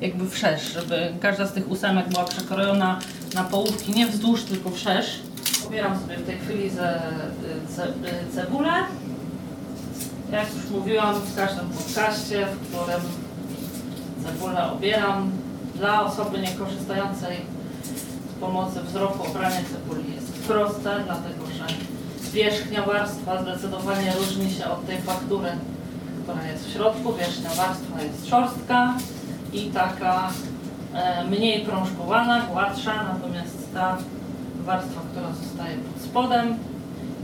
jakby 0.00 0.30
wszerz, 0.30 0.72
żeby 0.72 1.12
każda 1.20 1.46
z 1.46 1.52
tych 1.52 1.70
ósemek 1.70 2.08
była 2.08 2.24
przekrojona 2.24 2.98
na 3.34 3.44
połówki, 3.44 3.92
nie 3.92 4.06
wzdłuż, 4.06 4.42
tylko 4.42 4.70
wszerz. 4.70 5.06
Pobieram 5.64 5.98
sobie 6.00 6.16
w 6.16 6.26
tej 6.26 6.38
chwili 6.38 6.70
ze, 6.70 7.00
ce, 7.76 7.92
cebulę. 8.34 8.72
Jak 10.32 10.54
już 10.54 10.70
mówiłam 10.70 11.14
w 11.14 11.36
każdym 11.36 11.68
podcaście, 11.68 12.46
w 12.46 12.68
którym 12.68 13.00
cebulę 14.24 14.72
obieram, 14.72 15.30
dla 15.74 16.04
osoby 16.04 16.38
niekorzystającej 16.38 17.36
z 18.36 18.40
pomocy 18.40 18.80
wzroku 18.82 19.30
obranie 19.30 19.60
cebuli 19.72 20.14
jest 20.14 20.32
proste, 20.32 21.02
dlatego 21.06 21.46
że 21.46 21.66
wierzchnia 22.32 22.82
warstwa 22.82 23.42
zdecydowanie 23.42 24.12
różni 24.18 24.50
się 24.50 24.66
od 24.66 24.86
tej 24.86 24.98
faktury, 24.98 25.48
która 26.22 26.46
jest 26.46 26.68
w 26.68 26.72
środku. 26.72 27.12
Wierzchnia 27.12 27.50
warstwa 27.50 28.02
jest 28.02 28.28
szorstka 28.28 28.94
i 29.52 29.70
taka 29.70 30.30
e, 30.94 31.24
mniej 31.24 31.64
prążkowana, 31.64 32.40
gładsza, 32.40 33.04
natomiast 33.14 33.74
ta 33.74 33.96
warstwa, 34.64 35.00
która 35.10 35.32
zostaje 35.32 35.76
pod 35.76 36.02
spodem 36.02 36.56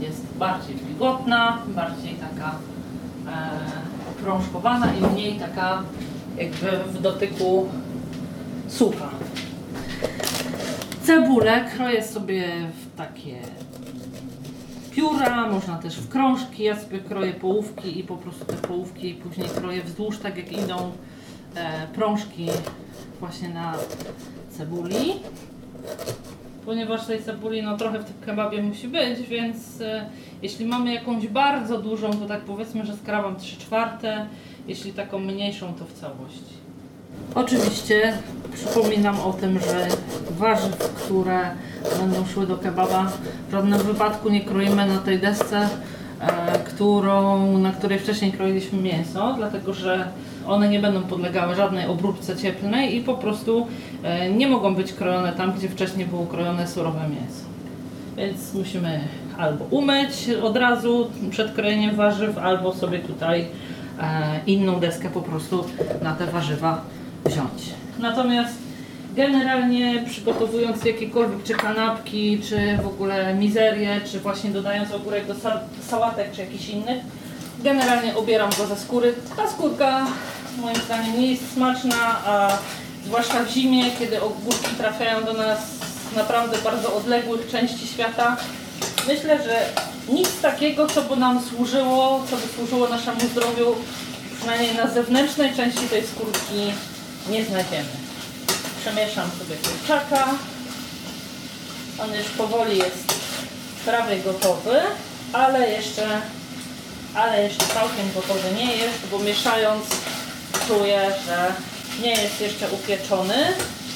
jest 0.01 0.25
bardziej 0.37 0.75
wilgotna, 0.75 1.57
bardziej 1.67 2.15
taka 2.15 2.55
e, 4.85 4.99
i 4.99 5.13
mniej 5.13 5.39
taka 5.39 5.83
jakby 6.37 6.71
w 6.93 7.01
dotyku 7.01 7.69
sucha. 8.67 9.09
Cebulę 11.03 11.65
kroję 11.75 12.03
sobie 12.03 12.47
w 12.73 12.97
takie 12.97 13.39
pióra, 14.91 15.47
można 15.47 15.77
też 15.77 15.99
w 15.99 16.09
krążki. 16.09 16.63
Ja 16.63 16.79
sobie 16.79 16.99
kroję 16.99 17.33
połówki 17.33 17.99
i 17.99 18.03
po 18.03 18.17
prostu 18.17 18.45
te 18.45 18.53
połówki 18.53 19.13
później 19.13 19.49
kroję 19.49 19.83
wzdłuż, 19.83 20.17
tak 20.17 20.37
jak 20.37 20.51
idą 20.51 20.91
e, 21.55 21.87
prążki 21.87 22.47
właśnie 23.19 23.49
na 23.49 23.73
cebuli. 24.57 25.13
Ponieważ 26.65 27.05
tej 27.05 27.23
cebuli 27.23 27.63
no 27.63 27.77
trochę 27.77 27.99
w 27.99 28.05
tym 28.05 28.13
kebabie 28.25 28.61
musi 28.61 28.87
być, 28.87 29.21
więc 29.29 29.81
e, 29.81 30.05
jeśli 30.41 30.65
mamy 30.65 30.93
jakąś 30.93 31.27
bardzo 31.27 31.77
dużą, 31.77 32.13
to 32.13 32.25
tak 32.25 32.41
powiedzmy, 32.41 32.85
że 32.85 32.97
skrawam 32.97 33.35
3 33.35 33.57
czwarte, 33.57 34.25
jeśli 34.67 34.93
taką 34.93 35.19
mniejszą, 35.19 35.73
to 35.73 35.85
w 35.85 35.93
całości. 35.93 36.59
Oczywiście 37.35 38.13
przypominam 38.53 39.19
o 39.19 39.33
tym, 39.33 39.59
że 39.59 39.87
warzyw, 40.29 40.77
które 40.77 41.39
będą 41.99 42.25
szły 42.25 42.47
do 42.47 42.57
kebaba, 42.57 43.11
w 43.49 43.51
żadnym 43.51 43.79
wypadku 43.79 44.29
nie 44.29 44.41
kroimy 44.41 44.85
na 44.85 44.97
tej 44.97 45.19
desce, 45.19 45.69
którą, 46.65 47.57
na 47.57 47.71
której 47.71 47.99
wcześniej 47.99 48.31
kroiliśmy 48.31 48.81
mięso, 48.81 49.33
dlatego 49.37 49.73
że 49.73 50.07
one 50.47 50.69
nie 50.69 50.79
będą 50.79 51.01
podlegały 51.01 51.55
żadnej 51.55 51.87
obróbce 51.87 52.35
cieplnej 52.35 52.95
i 52.95 53.01
po 53.01 53.13
prostu 53.13 53.67
e, 54.03 54.29
nie 54.29 54.47
mogą 54.47 54.75
być 54.75 54.93
krojone 54.93 55.33
tam, 55.33 55.53
gdzie 55.53 55.69
wcześniej 55.69 56.05
było 56.05 56.25
krojone 56.25 56.67
surowe 56.67 56.99
mięso. 56.99 57.43
Więc 58.17 58.53
musimy 58.53 58.99
albo 59.37 59.65
umyć 59.65 60.29
od 60.43 60.57
razu 60.57 61.09
przed 61.31 61.53
krojeniem 61.53 61.95
warzyw, 61.95 62.37
albo 62.37 62.73
sobie 62.73 62.99
tutaj 62.99 63.45
e, 64.01 64.39
inną 64.47 64.79
deskę 64.79 65.09
po 65.09 65.21
prostu 65.21 65.65
na 66.01 66.15
te 66.15 66.25
warzywa 66.25 66.81
wziąć. 67.25 67.73
Natomiast 67.99 68.68
generalnie 69.15 70.03
przygotowując 70.09 70.85
jakiekolwiek 70.85 71.43
czy 71.43 71.53
kanapki, 71.53 72.41
czy 72.49 72.77
w 72.83 72.87
ogóle 72.87 73.33
mizerię, 73.33 74.01
czy 74.11 74.19
właśnie 74.19 74.49
dodając 74.49 74.91
ogórek 74.91 75.27
do 75.27 75.33
sa 75.33 75.61
sałatek, 75.89 76.31
czy 76.31 76.41
jakichś 76.41 76.69
innych, 76.69 77.03
generalnie 77.63 78.15
obieram 78.15 78.49
go 78.57 78.67
ze 78.67 78.77
skóry. 78.77 79.13
Ta 79.37 79.47
skórka 79.47 80.07
moim 80.61 80.75
zdaniem 80.75 81.21
nie 81.21 81.31
jest 81.31 81.53
smaczna, 81.53 82.21
a 82.25 82.57
zwłaszcza 83.05 83.43
w 83.43 83.49
zimie, 83.49 83.83
kiedy 83.99 84.21
ogórki 84.21 84.75
trafiają 84.77 85.23
do 85.23 85.33
nas 85.33 85.59
z 86.13 86.15
naprawdę 86.15 86.57
bardzo 86.57 86.95
odległych 86.95 87.47
części 87.51 87.87
świata, 87.87 88.37
myślę, 89.07 89.43
że 89.43 89.65
nic 90.13 90.41
takiego, 90.41 90.87
co 90.87 91.01
by 91.01 91.15
nam 91.17 91.41
służyło, 91.41 92.23
co 92.29 92.35
by 92.35 92.41
służyło 92.55 92.87
naszemu 92.87 93.19
zdrowiu, 93.19 93.75
przynajmniej 94.37 94.75
na 94.75 94.87
zewnętrznej 94.87 95.55
części 95.55 95.89
tej 95.89 96.03
skórki 96.03 96.73
nie 97.29 97.45
znajdziemy. 97.45 98.08
Przemieszam 98.81 99.29
sobie 99.39 99.55
kurczaka. 99.55 100.27
On 102.03 102.13
już 102.13 102.25
powoli 102.27 102.77
jest 102.77 103.13
prawie 103.85 104.17
gotowy, 104.19 104.79
ale 105.33 105.69
jeszcze, 105.71 106.21
ale 107.15 107.43
jeszcze 107.43 107.65
całkiem 107.65 108.11
gotowy 108.15 108.51
nie 108.57 108.75
jest, 108.75 108.99
bo 109.11 109.19
mieszając 109.19 109.85
czuję, 110.67 111.01
że 111.27 111.53
nie 112.01 112.11
jest 112.21 112.41
jeszcze 112.41 112.69
upieczony 112.69 113.35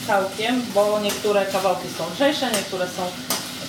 całkiem, 0.07 0.61
bo 0.73 0.99
niektóre 1.03 1.45
kawałki 1.45 1.87
są 1.97 2.03
lżejsze, 2.13 2.51
niektóre 2.51 2.85
są 2.85 3.01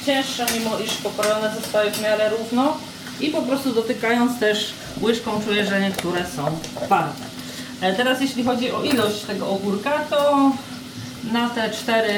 cięższe, 0.07 0.47
mimo 0.59 0.79
iż 0.79 0.93
pokrojone 0.95 1.55
zostały 1.55 1.91
w 1.91 2.03
miarę 2.03 2.31
równo 2.31 2.77
i 3.21 3.31
po 3.31 3.43
prostu 3.43 3.73
dotykając 3.75 4.41
też 4.41 4.73
łyżką 5.03 5.41
czuję, 5.45 5.67
że 5.67 5.81
niektóre 5.81 6.25
są 6.37 6.59
twarde. 6.87 7.25
E, 7.81 7.93
Teraz 7.95 8.21
jeśli 8.21 8.45
chodzi 8.45 8.73
o 8.73 8.83
ilość 8.83 9.21
tego 9.21 9.49
ogórka, 9.51 9.99
to 10.11 10.51
na 11.33 11.51
te 11.51 11.71
cztery 11.71 12.15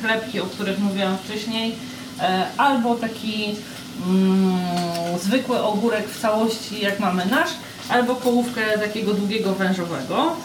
chlebki, 0.00 0.40
o 0.40 0.46
których 0.46 0.78
mówiłam 0.78 1.18
wcześniej, 1.18 1.74
e, 2.20 2.46
albo 2.56 2.94
taki 2.94 3.56
mm, 4.06 4.58
zwykły 5.22 5.62
ogórek 5.62 6.08
w 6.08 6.20
całości, 6.20 6.80
jak 6.80 7.00
mamy 7.00 7.26
nasz, 7.26 7.50
albo 7.88 8.14
połówkę 8.14 8.78
takiego 8.78 9.14
długiego 9.14 9.54
wężowego. 9.54 10.36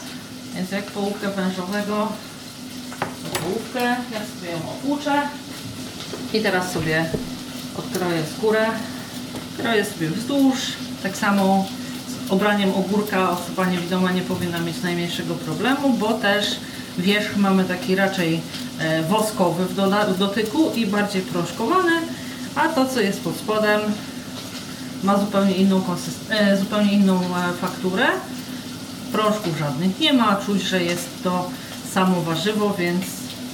Więc 0.54 0.70
jak 0.70 0.84
połówkę 0.84 1.30
wężowego, 1.30 2.08
to 3.00 3.40
połówkę. 3.40 3.80
Ja 3.80 4.20
sobie 4.40 4.50
ją 4.50 4.58
opłuczę. 4.70 5.22
I 6.32 6.40
teraz 6.40 6.72
sobie 6.72 7.04
odkroję 7.78 8.22
skórę. 8.38 8.66
Kroję 9.58 9.84
sobie 9.84 10.08
wzdłuż. 10.08 10.58
Tak 11.02 11.16
samo 11.16 11.66
z 12.08 12.30
obraniem 12.32 12.74
ogórka 12.74 13.30
osoba 13.30 13.66
niewidoma 13.66 14.12
nie 14.12 14.22
powinna 14.22 14.58
mieć 14.58 14.82
najmniejszego 14.82 15.34
problemu, 15.34 15.92
bo 15.92 16.12
też 16.12 16.56
wierzch 16.98 17.36
mamy 17.36 17.64
taki 17.64 17.96
raczej 17.96 18.40
e, 18.78 19.02
woskowy 19.02 19.64
w, 19.66 20.18
dotyku 20.18 20.70
i 20.74 20.86
bardziej 20.86 21.22
proszkowany, 21.22 21.92
a 22.54 22.68
to 22.68 22.86
co 22.86 23.00
jest 23.00 23.20
pod 23.20 23.36
spodem 23.36 23.80
ma 25.02 25.18
zupełnie 25.18 25.54
inną, 25.54 25.82
e, 26.30 26.56
zupełnie 26.56 26.92
inną 26.92 27.20
e, 27.20 27.52
fakturę. 27.60 28.06
Proszków 29.12 29.58
żadnych 29.58 30.00
nie 30.00 30.12
ma, 30.12 30.36
czuć, 30.46 30.62
że 30.62 30.84
jest 30.84 31.08
to 31.22 31.50
samo 31.92 32.20
warzywo, 32.20 32.74
więc 32.78 33.04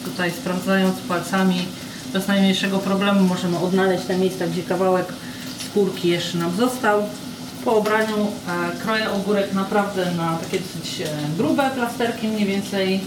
tutaj 0.04 0.30
sprawdzając 0.30 0.98
palcami 0.98 1.66
bez 2.12 2.28
najmniejszego 2.28 2.78
problemu 2.78 3.20
możemy 3.28 3.58
odnaleźć 3.58 4.04
te 4.04 4.18
miejsca, 4.18 4.46
gdzie 4.46 4.62
kawałek 4.62 5.06
skórki 5.70 6.08
jeszcze 6.08 6.38
nam 6.38 6.56
został. 6.56 7.02
Po 7.64 7.76
obraniu 7.76 8.26
kroję 8.82 9.10
ogórek 9.10 9.52
naprawdę 9.52 10.12
na 10.16 10.36
takie 10.36 10.58
dosyć 10.58 11.02
grube 11.36 11.70
plasterki, 11.70 12.28
mniej 12.28 12.46
więcej 12.46 13.00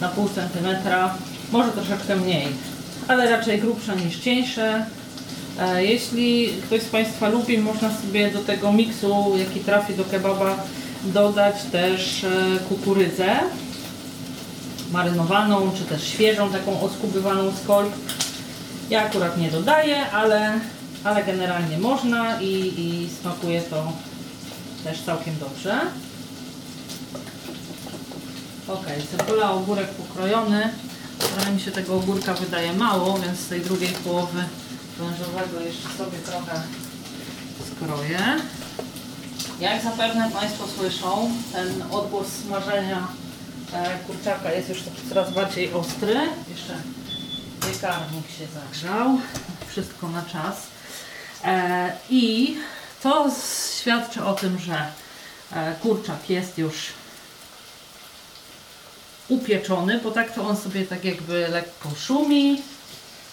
na 0.00 0.08
pół 0.08 0.28
centymetra, 0.28 1.14
może 1.52 1.72
troszeczkę 1.72 2.16
mniej, 2.16 2.46
ale 3.08 3.30
raczej 3.30 3.60
grubsze 3.60 3.96
niż 3.96 4.18
cieńsze. 4.18 4.86
E, 5.60 5.84
Jeśli 5.84 6.48
ktoś 6.48 6.82
z 6.82 6.88
Państwa 6.88 7.28
lubi, 7.28 7.58
można 7.58 7.90
sobie 7.96 8.30
do 8.30 8.38
tego 8.38 8.72
miksu, 8.72 9.32
jaki 9.38 9.60
trafi 9.60 9.94
do 9.94 10.04
kebaba, 10.04 10.56
dodać 11.04 11.54
też 11.72 12.24
e, 12.24 12.28
kukurydzę 12.68 13.36
marynowaną, 14.92 15.70
czy 15.78 15.84
też 15.84 16.04
świeżą, 16.08 16.50
taką 16.50 16.80
oskubywaną 16.80 17.50
z 17.50 17.66
kol. 17.66 17.86
Ja 18.90 19.02
akurat 19.04 19.38
nie 19.38 19.50
dodaję, 19.50 20.10
ale, 20.10 20.60
ale 21.04 21.24
generalnie 21.24 21.78
można 21.78 22.40
i, 22.40 22.52
i 22.76 23.08
smakuje 23.20 23.60
to 23.60 23.92
też 24.84 25.02
całkiem 25.02 25.34
dobrze. 25.40 25.80
Ok, 28.68 28.86
cebula, 29.10 29.52
ogórek 29.52 29.88
pokrojony. 29.88 30.70
Trochę 31.18 31.52
mi 31.52 31.60
się 31.60 31.70
tego 31.70 31.96
ogórka 31.96 32.34
wydaje 32.34 32.72
mało, 32.72 33.18
więc 33.18 33.38
z 33.38 33.48
tej 33.48 33.60
drugiej 33.60 33.88
połowy 33.88 34.44
wężowego 34.98 35.60
jeszcze 35.60 35.88
sobie 35.88 36.18
trochę 36.18 36.62
skroję. 37.70 38.18
Jak 39.60 39.82
zapewne 39.82 40.30
Państwo 40.30 40.64
słyszą, 40.78 41.30
ten 41.52 41.82
odgłos 41.90 42.26
smażenia 42.26 43.08
e, 43.72 43.98
kurczaka 43.98 44.52
jest 44.52 44.68
już 44.68 44.82
taki 44.82 45.08
coraz 45.08 45.32
bardziej 45.32 45.72
ostry. 45.72 46.14
Jeszcze 46.50 46.74
piekarnik 47.60 48.26
się 48.38 48.46
zagrzał. 48.54 49.18
Wszystko 49.68 50.08
na 50.08 50.22
czas. 50.22 50.56
E, 51.44 51.92
I 52.10 52.56
to 53.02 53.30
świadczy 53.80 54.24
o 54.24 54.34
tym, 54.34 54.58
że 54.58 54.86
e, 55.52 55.74
kurczak 55.74 56.30
jest 56.30 56.58
już 56.58 56.97
upieczony, 59.28 60.00
bo 60.04 60.10
tak 60.10 60.34
to 60.34 60.48
on 60.48 60.56
sobie 60.56 60.86
tak 60.86 61.04
jakby 61.04 61.48
lekko 61.48 61.90
szumi, 62.06 62.62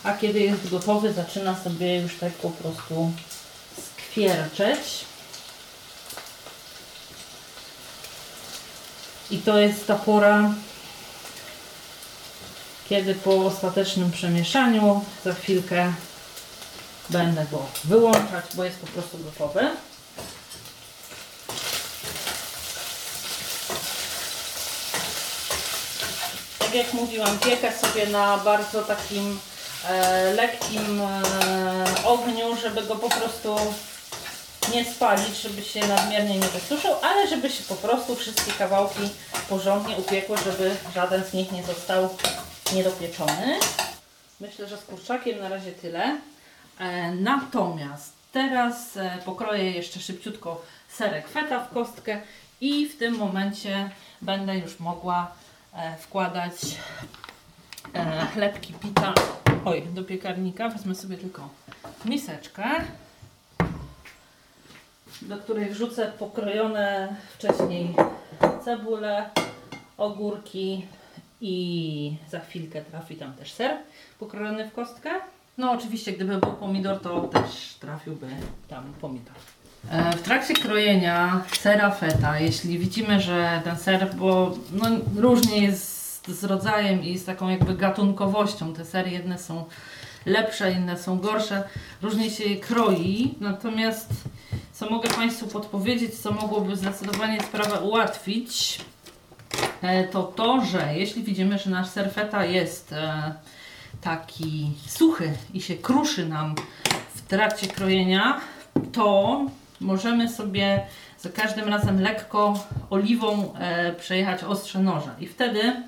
a 0.04 0.14
kiedy 0.14 0.40
jest 0.40 0.70
gotowy 0.70 1.14
zaczyna 1.14 1.64
sobie 1.64 2.02
już 2.02 2.16
tak 2.16 2.34
po 2.34 2.50
prostu 2.50 3.12
skwierczeć. 3.78 5.06
I 9.32 9.38
to 9.38 9.60
jest 9.60 9.88
ta 9.88 9.96
pora, 9.96 10.54
kiedy 12.90 13.16
po 13.16 13.46
ostatecznym 13.46 14.12
przemieszaniu 14.12 15.06
za 15.26 15.34
chwilkę 15.34 15.94
będę 17.10 17.46
go 17.52 17.66
wyłączać, 17.84 18.46
bo 18.54 18.64
jest 18.64 18.80
po 18.80 18.88
prostu 18.88 19.18
gotowy. 19.18 19.70
Jak 26.76 26.94
mówiłam, 26.94 27.40
piekę 27.40 27.72
sobie 27.72 28.08
na 28.08 28.38
bardzo 28.38 28.82
takim 28.82 29.40
e, 29.90 30.34
lekkim 30.34 31.02
e, 31.02 32.06
ogniu, 32.06 32.58
żeby 32.62 32.84
go 32.84 32.96
po 32.96 33.10
prostu 33.10 33.56
nie 34.74 34.86
spalić, 34.86 35.42
żeby 35.42 35.62
się 35.62 35.88
nadmiernie 35.88 36.40
nie 36.40 36.48
wysuszył, 36.48 36.92
ale 37.02 37.28
żeby 37.28 37.50
się 37.50 37.64
po 37.64 37.76
prostu 37.76 38.16
wszystkie 38.16 38.52
kawałki 38.52 39.10
porządnie 39.50 39.96
upiekły, 39.96 40.38
żeby 40.38 40.76
żaden 40.96 41.24
z 41.24 41.34
nich 41.34 41.52
nie 41.52 41.64
został 41.64 42.10
niedopieczony. 42.74 43.60
Myślę, 44.40 44.68
że 44.68 44.78
z 44.78 44.84
kurczakiem 44.84 45.40
na 45.40 45.50
razie 45.50 45.72
tyle. 45.72 46.18
E, 46.80 47.12
natomiast 47.12 48.14
teraz 48.32 48.98
e, 48.98 49.18
pokroję 49.26 49.72
jeszcze 49.72 50.00
szybciutko 50.00 50.62
serek 50.90 51.30
feta 51.30 51.60
w 51.60 51.74
kostkę 51.74 52.22
i 52.62 52.86
w 52.86 52.98
tym 52.98 53.18
momencie 53.18 53.90
będę 54.22 54.58
już 54.58 54.80
mogła 54.80 55.32
wkładać 56.00 56.54
e, 57.94 58.26
chlebki 58.34 58.74
pita 58.74 59.14
oj, 59.66 59.82
do 59.82 60.04
piekarnika. 60.04 60.70
Wezmę 60.70 60.96
sobie 60.96 61.18
tylko 61.18 61.50
miseczkę 62.06 62.64
do 65.22 65.38
której 65.38 65.70
wrzucę 65.70 66.12
pokrojone 66.20 67.16
wcześniej 67.34 67.96
cebulę, 68.66 69.30
ogórki 69.98 70.86
i 71.42 72.16
za 72.30 72.40
chwilkę 72.40 72.82
trafi 72.82 73.16
tam 73.16 73.34
też 73.34 73.52
ser 73.52 73.78
pokrojony 74.20 74.70
w 74.70 74.74
kostkę. 74.74 75.10
No 75.58 75.72
oczywiście 75.72 76.12
gdyby 76.12 76.38
był 76.38 76.54
pomidor, 76.54 77.02
to 77.02 77.22
też 77.22 77.76
trafiłby 77.80 78.28
tam 78.68 78.94
pomidor. 79.02 79.36
E, 79.92 80.18
W 80.18 80.22
trakcie 80.22 80.54
krojenia 80.54 81.44
sera 81.60 81.92
feta, 81.92 82.40
jeśli 82.40 82.80
widzimy, 82.80 83.22
że 83.22 83.62
ten 83.64 83.78
ser, 83.78 84.16
bo 84.16 84.58
no, 84.72 84.86
różnie 85.16 85.58
jest 85.58 86.28
z 86.28 86.44
rodzajem 86.44 87.04
i 87.04 87.18
z 87.18 87.26
taką 87.26 87.50
jakby 87.50 87.74
gatunkowością, 87.76 88.74
te 88.74 88.86
sery 88.86 89.10
jedne 89.12 89.38
są 89.38 89.66
lepsze, 90.26 90.72
inne 90.72 90.98
są 90.98 91.20
gorsze, 91.20 91.64
różnie 92.02 92.30
się 92.30 92.44
je 92.44 92.56
kroi, 92.56 93.36
natomiast 93.40 94.10
co 94.74 94.90
mogę 94.90 95.10
Państwu 95.10 95.48
podpowiedzieć, 95.48 96.16
co 96.20 96.32
mogłoby 96.32 96.76
zdecydowanie 96.76 97.44
sprawę 97.44 97.80
ułatwić, 97.80 98.82
e, 99.82 100.08
to 100.08 100.24
to, 100.24 100.66
że 100.66 100.94
jeśli 100.96 101.24
widzimy, 101.24 101.60
że 101.60 101.70
nasz 101.70 101.88
ser 101.88 102.12
feta 102.14 102.46
jest 102.46 102.94
e, 102.94 103.34
taki 104.02 104.72
suchy 104.88 105.34
i 105.54 105.62
się 105.62 105.76
kruszy 105.76 106.26
nam 106.26 106.56
w 107.16 107.22
trakcie 107.22 107.68
krojenia, 107.68 108.42
to 108.92 109.46
możemy 109.82 110.30
sobie 110.30 110.86
za 111.20 111.30
każdym 111.30 111.70
razem 111.70 112.02
lekko 112.02 112.66
oliwą 112.90 113.54
e, 113.54 113.94
przejechać 113.94 114.44
ostrze 114.44 114.80
noża 114.80 115.16
i 115.20 115.28
wtedy 115.28 115.84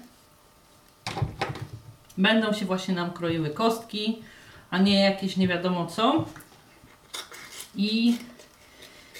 będą 2.18 2.54
się 2.54 2.66
właśnie 2.66 2.96
nam 2.96 3.12
kroiły 3.12 3.50
kostki, 3.50 4.22
a 4.70 4.78
nie 4.78 5.02
jakieś 5.02 5.38
nie 5.38 5.48
wiadomo 5.48 5.86
co. 5.86 6.26
I 7.76 8.18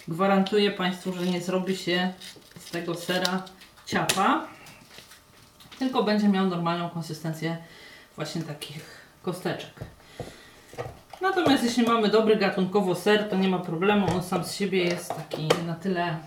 gwarantuję 0.08 0.72
Państwu, 0.72 1.14
że 1.14 1.26
nie 1.26 1.42
zrobi 1.42 1.78
się 1.78 2.14
z 2.60 2.72
tego 2.72 2.96
sera 2.96 3.44
ciapa, 3.86 4.48
tylko 5.80 6.04
będzie 6.04 6.28
miał 6.28 6.48
normalną 6.48 6.90
konsystencję 6.90 7.58
właśnie 8.16 8.42
takich 8.42 9.02
kosteczek. 9.22 9.97
Natomiast 11.22 11.64
jeśli 11.64 11.84
mamy 11.84 12.10
dobry 12.10 12.36
gatunkowo 12.36 12.96
ser, 12.96 13.30
to 13.30 13.36
nie 13.36 13.50
ma 13.50 13.60
problemu. 13.60 14.08
On 14.16 14.24
sam 14.24 14.44
z 14.44 14.56
siebie 14.56 14.84
jest 14.84 15.16
taki 15.16 15.48
na 15.66 15.76
tyle 15.76 16.18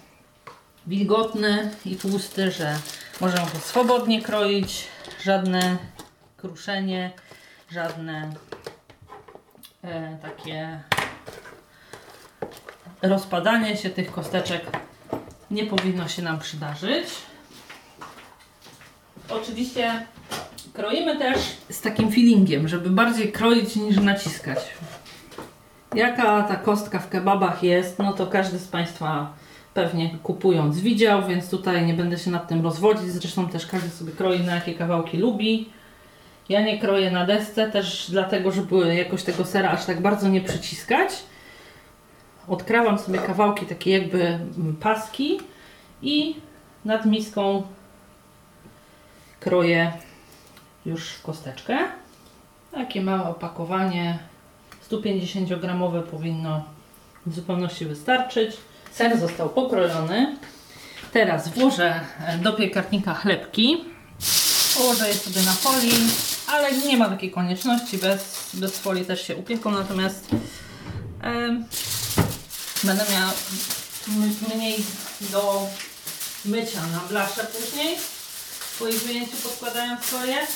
wilgotny 0.87 1.71
i 1.85 1.97
tłusty, 1.97 2.51
że 2.51 2.77
możemy 3.21 3.43
go 3.43 3.59
swobodnie 3.59 4.23
kroić. 4.23 4.89
Żadne 5.23 5.77
kruszenie, 6.37 7.11
żadne 7.71 8.31
e, 9.85 10.19
takie 10.23 10.81
rozpadanie 13.03 13.77
się 13.77 13.91
tych 13.91 14.13
kosteczek 14.13 14.63
nie 15.51 15.67
powinno 15.67 16.09
się 16.09 16.23
nam 16.23 16.39
przydarzyć. 16.39 17.09
Oczywiście 19.29 20.07
kroimy 20.81 21.19
też 21.19 21.39
z 21.71 21.81
takim 21.81 22.13
feelingiem, 22.13 22.69
żeby 22.69 22.91
bardziej 22.91 23.33
kroić 23.33 23.77
niż 23.77 23.97
naciskać. 23.97 24.59
Jaka 25.95 26.43
ta 26.43 26.57
kostka 26.57 26.99
w 26.99 27.09
kebabach 27.09 27.63
jest, 27.63 27.99
no 27.99 28.13
to 28.13 28.27
każdy 28.27 28.59
z 28.59 28.69
Państwa 28.69 29.33
pewnie 29.75 30.19
kupując 30.23 30.81
widział, 30.81 31.27
więc 31.29 31.51
tutaj 31.51 31.87
nie 31.87 31.95
będę 31.95 32.19
się 32.19 32.31
nad 32.31 32.49
tym 32.49 32.63
rozwodzić. 32.63 33.11
Zresztą 33.11 33.49
też 33.49 33.67
każdy 33.67 33.91
sobie 33.91 34.13
kroi 34.13 34.41
na 34.41 34.55
jakie 34.55 34.75
kawałki 34.75 35.19
lubi. 35.19 35.69
Ja 36.49 36.63
nie 36.63 36.79
kroję 36.79 37.11
na 37.11 37.27
desce 37.27 37.71
też 37.71 38.07
dlatego, 38.11 38.51
żeby 38.51 38.95
jakoś 38.95 39.23
tego 39.23 39.45
sera 39.45 39.71
aż 39.71 39.85
tak 39.85 40.01
bardzo 40.01 40.29
nie 40.29 40.41
przyciskać. 40.41 41.11
Odkrawam 42.49 42.99
sobie 42.99 43.19
kawałki 43.19 43.67
takie 43.67 43.91
jakby 43.91 44.23
mm, 44.23 44.77
paski 44.81 45.41
i 46.03 46.37
nad 46.85 47.07
miską 47.07 47.63
kroję 49.41 49.93
już 50.87 51.09
w 51.09 51.23
kosteczkę. 51.23 51.79
Takie 52.73 53.01
małe 53.03 53.29
opakowanie 53.29 54.19
150 54.83 55.61
gramowe 55.61 56.03
powinno 56.03 56.65
w 57.27 57.35
zupełności 57.35 57.87
wystarczyć. 57.87 58.57
Ser 58.93 59.21
został 59.21 59.49
pokrojony. 59.49 60.37
Teraz 61.13 61.49
włożę 61.49 62.01
e, 62.27 62.39
do 62.39 62.53
piekarnika 62.53 63.15
chlebki. 63.15 63.85
Położę 64.77 65.09
je 65.09 65.15
sobie 65.15 65.43
na 65.43 65.53
folii, 65.53 66.09
ale 66.49 66.73
nie 66.73 66.97
ma 66.97 67.09
takiej 67.09 67.31
konieczności. 67.31 67.99
Bez, 67.99 68.51
bez 68.55 68.79
folii 68.79 69.05
też 69.05 69.27
się 69.27 69.37
upieką, 69.37 69.71
natomiast 69.71 70.29
em, 71.23 71.65
będę 72.85 73.05
miała 73.13 73.33
mniej 74.55 74.85
do 75.21 75.67
mycia 76.45 76.81
na 76.93 77.01
blasze 77.09 77.45
później. 77.45 77.97
Po 78.79 78.89
ich 78.89 79.03
wyjęciu 79.03 79.37
podkładając 79.43 80.01
folię. 80.01 80.47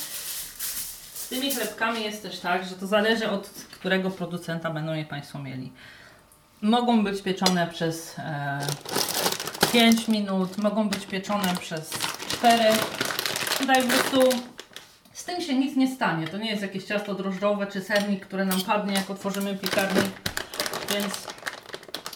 Z 1.24 1.28
tymi 1.28 1.54
chlebkami 1.54 2.04
jest 2.04 2.22
też 2.22 2.40
tak, 2.40 2.64
że 2.64 2.74
to 2.74 2.86
zależy 2.86 3.30
od 3.30 3.48
którego 3.48 4.10
producenta 4.10 4.70
będą 4.70 4.94
je 4.94 5.04
Państwo 5.04 5.38
mieli. 5.38 5.72
Mogą 6.62 7.04
być 7.04 7.22
pieczone 7.22 7.66
przez 7.66 8.18
e, 8.18 8.58
5 9.72 10.08
minut, 10.08 10.58
mogą 10.58 10.88
być 10.88 11.06
pieczone 11.06 11.56
przez 11.60 11.90
4. 12.28 12.64
Tutaj 13.58 13.82
po 13.82 13.88
prostu 13.88 14.20
z 15.12 15.24
tym 15.24 15.40
się 15.40 15.54
nic 15.54 15.76
nie 15.76 15.94
stanie. 15.94 16.28
To 16.28 16.38
nie 16.38 16.50
jest 16.50 16.62
jakieś 16.62 16.84
ciasto 16.84 17.14
drożdżowe 17.14 17.66
czy 17.66 17.80
sernik, 17.80 18.26
które 18.26 18.44
nam 18.44 18.60
padnie 18.60 18.94
jak 18.94 19.10
otworzymy 19.10 19.56
piekarnik. 19.56 20.12
Więc 20.94 21.26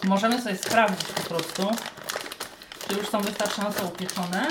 możemy 0.03 0.41
sobie 0.41 0.55
sprawdzić 0.55 1.07
po 1.07 1.29
prostu, 1.29 1.71
czy 2.87 2.95
już 2.95 3.09
są 3.09 3.21
wystarczająco 3.21 3.85
upieczone. 3.85 4.47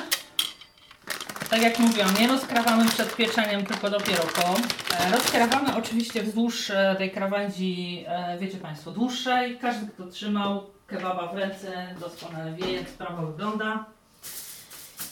Tak 1.51 1.63
jak 1.63 1.79
mówiłam, 1.79 2.15
nie 2.21 2.29
rozkrawamy 2.29 2.89
przed 2.89 3.17
pieczeniem, 3.17 3.67
tylko 3.67 3.91
dopiero 3.91 4.23
po. 4.23 4.57
E, 4.97 5.11
Rozkrawamy 5.11 5.77
oczywiście 5.77 6.23
wzdłuż 6.23 6.71
e, 6.71 6.95
tej 6.99 7.11
krawędzi, 7.11 8.05
e, 8.09 8.39
wiecie 8.39 8.59
Państwo, 8.59 8.91
dłuższej. 8.91 9.59
Każdy, 9.59 9.87
kto 9.87 10.07
trzymał 10.07 10.67
kebaba 10.87 11.27
w 11.27 11.35
ręce, 11.37 11.95
doskonale 12.01 12.53
wie, 12.53 12.73
jak 12.73 12.89
sprawa 12.89 13.23
wygląda. 13.23 13.85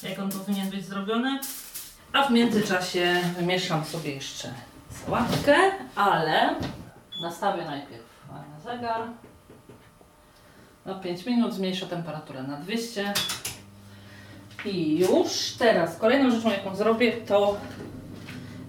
Jak 0.02 0.18
on 0.18 0.30
powinien 0.30 0.70
być 0.70 0.84
zrobiony. 0.86 1.38
A 2.12 2.22
w 2.22 2.30
międzyczasie 2.30 3.20
wymieszam 3.38 3.84
sobie 3.84 4.14
jeszcze 4.14 4.54
sałatkę, 4.90 5.56
ale 5.94 6.54
nastawię 7.22 7.64
najpierw 7.64 8.04
na 8.30 8.72
zegar. 8.72 9.02
Na 10.86 10.94
5 10.94 11.26
minut 11.26 11.54
zmniejszę 11.54 11.86
temperaturę 11.86 12.42
na 12.42 12.56
200. 12.56 13.14
I 14.66 14.98
już 14.98 15.54
teraz 15.58 15.96
kolejną 15.98 16.30
rzeczą, 16.30 16.50
jaką 16.50 16.76
zrobię, 16.76 17.12
to 17.12 17.56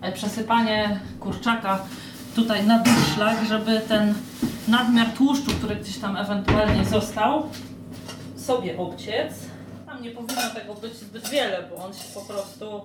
e, 0.02 0.12
przesypanie 0.12 1.00
kurczaka 1.20 1.80
tutaj 2.36 2.66
na 2.66 2.84
szlak, 3.16 3.38
żeby 3.48 3.82
ten 3.88 4.14
nadmiar 4.68 5.08
tłuszczu, 5.10 5.52
który 5.52 5.76
gdzieś 5.76 5.98
tam 5.98 6.18
ewentualnie 6.18 6.86
został, 6.86 7.50
sobie 8.36 8.78
obciec. 8.78 9.34
Tam 9.86 10.02
nie 10.02 10.12
powinno 10.12 10.50
tego 10.56 10.74
być 10.74 10.94
zbyt 10.94 11.30
wiele, 11.30 11.64
bo 11.70 11.86
on 11.86 11.94
się 11.94 12.14
po 12.14 12.22
prostu 12.22 12.82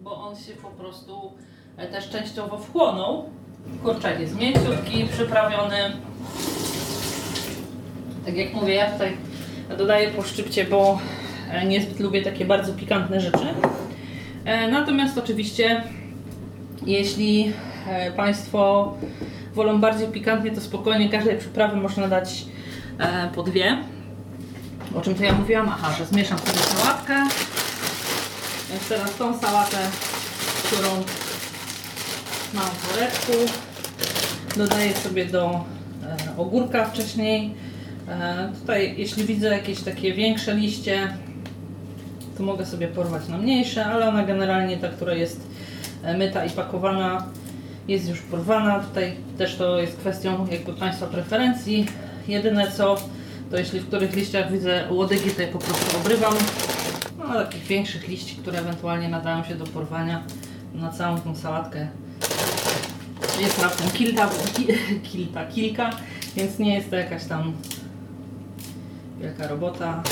bo 0.00 0.16
on 0.16 0.36
się 0.36 0.52
po 0.52 0.70
prostu 0.70 1.32
e, 1.76 1.86
też 1.86 2.10
częściowo 2.10 2.58
wchłonął. 2.58 3.30
Kurczak 3.82 4.20
jest 4.20 4.36
mięciutki, 4.36 5.08
przyprawiony. 5.12 5.92
Tak 8.24 8.36
jak 8.36 8.54
mówię, 8.54 8.74
ja 8.74 8.92
tutaj 8.92 9.16
dodaję 9.78 10.10
po 10.10 10.22
szczypcie, 10.22 10.64
bo 10.64 10.98
e, 11.50 11.66
niezbyt 11.66 12.00
lubię 12.00 12.22
takie 12.22 12.44
bardzo 12.44 12.72
pikantne 12.72 13.20
rzeczy. 13.20 13.46
E, 14.44 14.68
Natomiast 14.70 15.18
oczywiście, 15.18 15.82
jeśli 16.86 17.52
e, 17.88 18.12
Państwo 18.12 18.94
wolą 19.54 19.80
bardziej 19.80 20.08
pikantnie, 20.08 20.50
to 20.50 20.60
spokojnie 20.60 21.08
każdej 21.08 21.38
przyprawy 21.38 21.76
można 21.76 22.08
dać 22.08 22.44
po 23.34 23.42
dwie. 23.42 23.78
O 24.94 25.00
czym 25.00 25.14
to 25.14 25.24
ja 25.24 25.32
mówiłam? 25.32 25.68
Aha, 25.68 25.94
że 25.98 26.06
zmieszam 26.06 26.38
sobie 26.38 26.58
sałatkę. 26.58 27.14
Więc 28.70 28.88
teraz 28.88 29.14
tą 29.14 29.38
sałatę, 29.38 29.76
którą 30.64 30.88
mam 32.54 32.64
w 32.64 32.92
woreczku, 32.92 33.32
dodaję 34.56 34.94
sobie 34.94 35.24
do 35.24 35.64
ogórka 36.36 36.84
wcześniej. 36.84 37.54
E, 38.10 38.48
tutaj, 38.60 38.94
jeśli 38.98 39.24
widzę 39.24 39.48
jakieś 39.48 39.80
takie 39.80 40.12
większe 40.12 40.54
liście, 40.54 41.12
to 42.36 42.42
mogę 42.42 42.66
sobie 42.66 42.88
porwać 42.88 43.28
na 43.28 43.38
mniejsze, 43.38 43.86
ale 43.86 44.08
ona 44.08 44.22
generalnie, 44.22 44.76
ta, 44.76 44.88
która 44.88 45.14
jest 45.14 45.40
e, 46.02 46.18
myta 46.18 46.44
i 46.44 46.50
pakowana, 46.50 47.26
jest 47.88 48.08
już 48.08 48.20
porwana. 48.20 48.80
Tutaj 48.80 49.12
też 49.38 49.56
to 49.56 49.78
jest 49.78 49.96
kwestią 49.96 50.46
jakby 50.50 50.72
Państwa 50.72 51.06
preferencji. 51.06 51.86
Jedyne 52.28 52.70
co, 52.70 52.96
to 53.50 53.56
jeśli 53.58 53.80
w 53.80 53.86
których 53.86 54.16
liściach 54.16 54.52
widzę 54.52 54.84
łodygi, 54.90 55.30
to 55.30 55.42
je 55.42 55.48
po 55.48 55.58
prostu 55.58 55.96
obrywam. 55.96 56.34
No, 57.18 57.34
takich 57.34 57.62
większych 57.62 58.08
liści, 58.08 58.36
które 58.36 58.58
ewentualnie 58.58 59.08
nadają 59.08 59.44
się 59.44 59.54
do 59.54 59.64
porwania 59.64 60.22
na 60.74 60.90
całą 60.90 61.20
tą 61.20 61.36
sałatkę. 61.36 61.88
Jest 63.40 63.62
raptem 63.62 63.90
kilka, 63.90 64.30
ki, 64.56 64.66
kilka, 65.12 65.46
kilka, 65.46 65.90
więc 66.36 66.58
nie 66.58 66.74
jest 66.74 66.90
to 66.90 66.96
jakaś 66.96 67.24
tam 67.24 67.52
wielka 69.20 69.46
robota. 69.46 70.02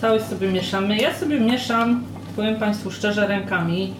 Całość 0.00 0.24
sobie 0.24 0.48
mieszamy. 0.48 0.96
Ja 0.96 1.14
sobie 1.14 1.40
mieszam, 1.40 2.04
powiem 2.36 2.56
Państwu 2.56 2.90
szczerze, 2.90 3.26
rękami, 3.26 3.94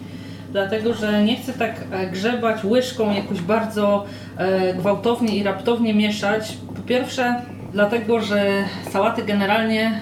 dlatego 0.51 0.93
że 0.93 1.23
nie 1.23 1.35
chcę 1.35 1.53
tak 1.53 1.83
e, 1.91 2.07
grzebać 2.07 2.63
łyżką 2.63 3.13
jakoś 3.13 3.41
bardzo 3.41 4.05
e, 4.37 4.73
gwałtownie 4.73 5.37
i 5.37 5.43
raptownie 5.43 5.93
mieszać. 5.93 6.57
Po 6.75 6.81
pierwsze, 6.81 7.41
dlatego 7.73 8.21
że 8.21 8.63
sałaty 8.91 9.23
generalnie 9.23 10.01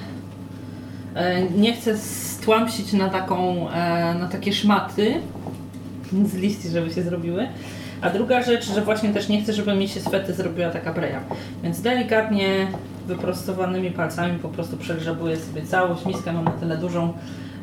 e, 1.15 1.41
nie 1.41 1.73
chcę 1.73 1.97
stłamsić 1.97 2.93
na, 2.93 3.09
taką, 3.09 3.67
na 4.19 4.27
takie 4.31 4.53
szmaty 4.53 5.13
z 6.25 6.35
liści, 6.35 6.69
żeby 6.69 6.93
się 6.93 7.03
zrobiły. 7.03 7.47
A 8.05 8.09
druga 8.09 8.43
rzecz, 8.43 8.65
że 8.73 8.81
właśnie 8.81 9.13
też 9.13 9.29
nie 9.29 9.41
chcę, 9.41 9.53
żeby 9.53 9.75
mi 9.75 9.87
się 9.87 9.99
z 9.99 10.03
fety 10.03 10.33
zrobiła 10.33 10.69
taka 10.69 10.93
breja. 10.93 11.19
Więc 11.63 11.81
delikatnie 11.81 12.67
wyprostowanymi 13.07 13.91
palcami 13.91 14.39
po 14.39 14.49
prostu 14.49 14.77
przegrzebuję 14.77 15.37
sobie 15.37 15.61
całość. 15.61 16.05
Miskę 16.05 16.33
mam 16.33 16.45
na 16.45 16.51
tyle 16.51 16.77
dużą, 16.77 17.13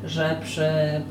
że 0.04 0.36
przy 0.42 0.64
e, 0.64 1.02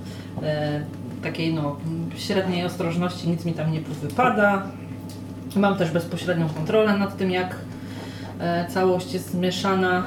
takiej 1.23 1.53
no, 1.53 1.77
średniej 2.17 2.65
ostrożności 2.65 3.29
nic 3.29 3.45
mi 3.45 3.53
tam 3.53 3.71
nie 3.71 3.81
wypada. 3.81 4.63
Mam 5.55 5.77
też 5.77 5.91
bezpośrednią 5.91 6.49
kontrolę 6.49 6.97
nad 6.97 7.17
tym, 7.17 7.31
jak 7.31 7.55
e, 8.39 8.65
całość 8.69 9.13
jest 9.13 9.31
zmieszana. 9.31 10.03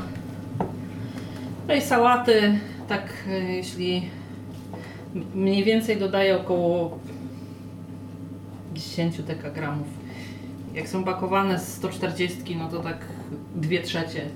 No 1.69 1.75
i 1.75 1.81
sałaty, 1.81 2.59
tak 2.89 3.03
e, 3.29 3.31
jeśli 3.33 4.09
mniej 5.35 5.65
więcej 5.65 5.97
dodaję 5.97 6.37
około 6.37 6.99
10 8.75 9.23
dekagramów. 9.23 9.87
Jak 10.75 10.89
są 10.89 11.05
bakowane 11.05 11.59
z 11.59 11.75
140, 11.75 12.57
no 12.57 12.69
to 12.69 12.81
tak 12.81 12.99
2 13.55 13.83
trzecie 13.83 14.27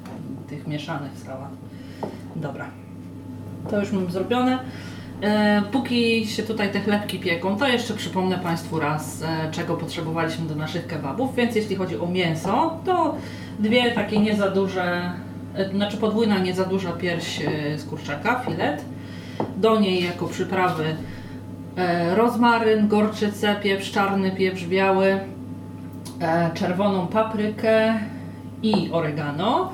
tych 0.48 0.66
mieszanych 0.66 1.12
sałat. 1.26 1.50
Dobra. 2.36 2.70
To 3.70 3.80
już 3.80 3.92
mam 3.92 4.10
zrobione. 4.10 4.58
E, 5.22 5.62
póki 5.72 6.26
się 6.26 6.42
tutaj 6.42 6.72
te 6.72 6.80
chlebki 6.80 7.18
pieką, 7.18 7.56
to 7.56 7.68
jeszcze 7.68 7.94
przypomnę 7.94 8.38
Państwu 8.38 8.80
raz, 8.80 9.22
e, 9.22 9.50
czego 9.50 9.76
potrzebowaliśmy 9.76 10.46
do 10.46 10.54
naszych 10.54 10.86
kebabów. 10.86 11.34
Więc 11.34 11.56
jeśli 11.56 11.76
chodzi 11.76 11.98
o 11.98 12.06
mięso, 12.06 12.80
to 12.84 13.14
dwie 13.58 13.92
takie 13.92 14.20
nie 14.20 14.36
za 14.36 14.50
duże, 14.50 15.12
e, 15.54 15.70
znaczy 15.70 15.96
podwójna 15.96 16.38
nie 16.38 16.54
za 16.54 16.64
duża 16.64 16.92
pierś 16.92 17.40
z 17.76 17.84
kurczaka, 17.84 18.40
filet. 18.40 18.84
Do 19.56 19.80
niej 19.80 20.04
jako 20.04 20.26
przyprawy 20.26 20.96
rozmaryn, 22.14 22.88
gorczycę, 22.88 23.56
pieprz 23.62 23.90
czarny, 23.92 24.30
pieprz 24.30 24.64
biały, 24.64 25.20
e, 26.20 26.50
czerwoną 26.54 27.06
paprykę 27.06 27.94
i 28.62 28.88
oregano. 28.92 29.72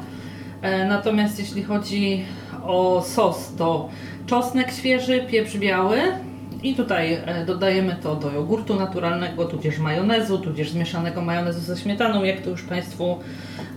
E, 0.62 0.88
Natomiast 0.88 1.38
jeśli 1.38 1.62
chodzi 1.62 2.24
o 2.64 3.02
sos, 3.06 3.54
to 3.58 3.88
czosnek 4.26 4.72
świeży, 4.72 5.24
pieprz 5.30 5.56
biały 5.56 5.98
i 6.62 6.74
tutaj 6.74 7.12
e, 7.12 7.44
dodajemy 7.46 7.96
to 8.02 8.16
do 8.16 8.30
jogurtu 8.30 8.74
naturalnego, 8.74 9.44
tudzież 9.44 9.78
majonezu, 9.78 10.38
tudzież 10.38 10.70
zmieszanego 10.70 11.22
majonezu 11.22 11.60
ze 11.60 11.76
śmietaną, 11.76 12.24
jak 12.24 12.40
to 12.40 12.50
już 12.50 12.62
Państwu 12.62 13.18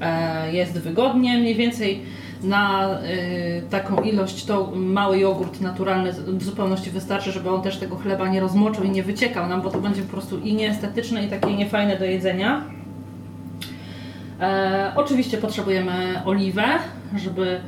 e, 0.01 0.53
jest 0.53 0.73
wygodnie. 0.79 1.37
Mniej 1.37 1.55
więcej 1.55 2.01
na 2.43 2.89
e, 2.89 3.61
taką 3.61 4.01
ilość 4.01 4.45
to 4.45 4.71
mały 4.75 5.19
jogurt 5.19 5.61
naturalny 5.61 6.13
w 6.13 6.43
zupełności 6.43 6.89
wystarczy, 6.89 7.31
żeby 7.31 7.49
on 7.49 7.61
też 7.61 7.77
tego 7.77 7.95
chleba 7.95 8.27
nie 8.27 8.39
rozmoczył 8.39 8.83
i 8.83 8.89
nie 8.89 9.03
wyciekał 9.03 9.49
nam, 9.49 9.61
bo 9.61 9.69
to 9.69 9.81
będzie 9.81 10.01
po 10.01 10.11
prostu 10.11 10.39
i 10.39 10.53
nieestetyczne 10.53 11.23
i 11.23 11.27
takie 11.27 11.55
niefajne 11.55 11.97
do 11.97 12.05
jedzenia. 12.05 12.63
E, 14.41 14.91
oczywiście 14.95 15.37
potrzebujemy 15.37 16.21
oliwę, 16.25 16.65
żeby 17.15 17.61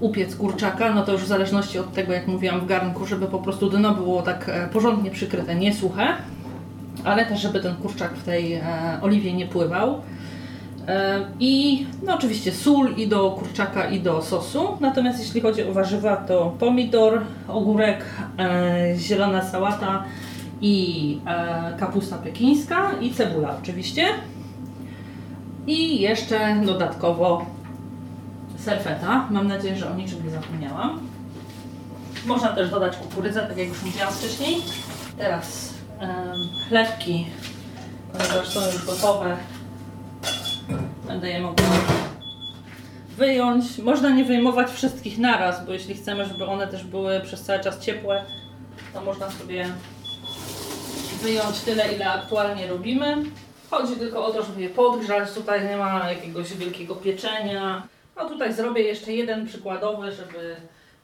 upiec 0.00 0.36
kurczaka, 0.36 0.94
no 0.94 1.02
to 1.02 1.12
już 1.12 1.22
w 1.22 1.26
zależności 1.26 1.78
od 1.78 1.92
tego, 1.92 2.12
jak 2.12 2.26
mówiłam 2.26 2.60
w 2.60 2.66
garnku, 2.66 3.06
żeby 3.06 3.26
po 3.26 3.38
prostu 3.38 3.70
dno 3.70 3.94
było 3.94 4.22
tak 4.22 4.48
e, 4.48 4.68
porządnie 4.72 5.10
przykryte, 5.10 5.54
nie 5.54 5.74
suche, 5.74 6.06
ale 7.04 7.26
też 7.26 7.40
żeby 7.40 7.60
ten 7.60 7.74
kurczak 7.74 8.14
w 8.14 8.24
tej 8.24 8.54
e, 8.54 8.62
oliwie 9.02 9.32
nie 9.32 9.46
pływał. 9.46 10.02
E, 10.88 11.20
I 11.40 11.86
no 12.02 12.14
oczywiście 12.14 12.52
sól 12.52 12.94
i 12.96 13.08
do 13.08 13.30
kurczaka 13.30 13.88
i 13.88 14.00
do 14.00 14.22
sosu. 14.22 14.76
Natomiast 14.80 15.18
jeśli 15.18 15.40
chodzi 15.40 15.62
o 15.62 15.72
warzywa, 15.72 16.16
to 16.16 16.54
pomidor, 16.58 17.20
ogórek, 17.48 18.04
e, 18.38 18.96
zielona 18.98 19.42
sałata 19.42 20.04
i 20.60 21.18
e, 21.26 21.76
kapusta 21.78 22.18
pekińska 22.18 22.90
i 23.00 23.14
cebula 23.14 23.56
oczywiście. 23.62 24.04
I 25.66 26.00
jeszcze 26.00 26.56
dodatkowo 26.66 27.46
serfeta. 28.58 29.28
Mam 29.30 29.48
nadzieję, 29.48 29.76
że 29.76 29.90
o 29.90 29.94
niczym 29.94 30.24
nie 30.24 30.30
zapomniałam. 30.30 31.00
Można 32.26 32.48
też 32.48 32.70
dodać 32.70 32.96
kukurydzę, 32.96 33.40
tak 33.40 33.58
jak 33.58 33.68
już 33.68 33.82
mówiłam 33.82 34.12
wcześniej. 34.12 34.56
Teraz 35.18 35.74
em, 35.98 36.10
chlebki, 36.68 37.26
ponieważ 38.12 38.48
są 38.48 38.60
już 38.66 38.86
gotowe, 38.86 39.36
będę 41.06 41.30
je 41.30 41.40
mogła 41.40 41.66
wyjąć. 43.16 43.78
Można 43.78 44.10
nie 44.10 44.24
wyjmować 44.24 44.70
wszystkich 44.70 45.18
naraz, 45.18 45.66
bo 45.66 45.72
jeśli 45.72 45.94
chcemy, 45.94 46.26
żeby 46.26 46.46
one 46.46 46.66
też 46.66 46.84
były 46.84 47.20
przez 47.20 47.42
cały 47.42 47.60
czas 47.60 47.80
ciepłe, 47.80 48.24
to 48.92 49.00
można 49.00 49.30
sobie 49.30 49.68
wyjąć 51.22 51.60
tyle, 51.60 51.92
ile 51.92 52.12
aktualnie 52.12 52.66
robimy. 52.66 53.16
Chodzi 53.70 53.96
tylko 53.96 54.26
o 54.26 54.32
to, 54.32 54.42
żeby 54.42 54.60
je 54.60 54.68
podgrzać. 54.68 55.32
Tutaj 55.32 55.68
nie 55.68 55.76
ma 55.76 56.10
jakiegoś 56.10 56.54
wielkiego 56.54 56.94
pieczenia. 56.94 57.88
No 58.16 58.28
tutaj 58.28 58.54
zrobię 58.54 58.82
jeszcze 58.82 59.12
jeden 59.12 59.46
przykładowy, 59.46 60.12
żeby 60.12 60.56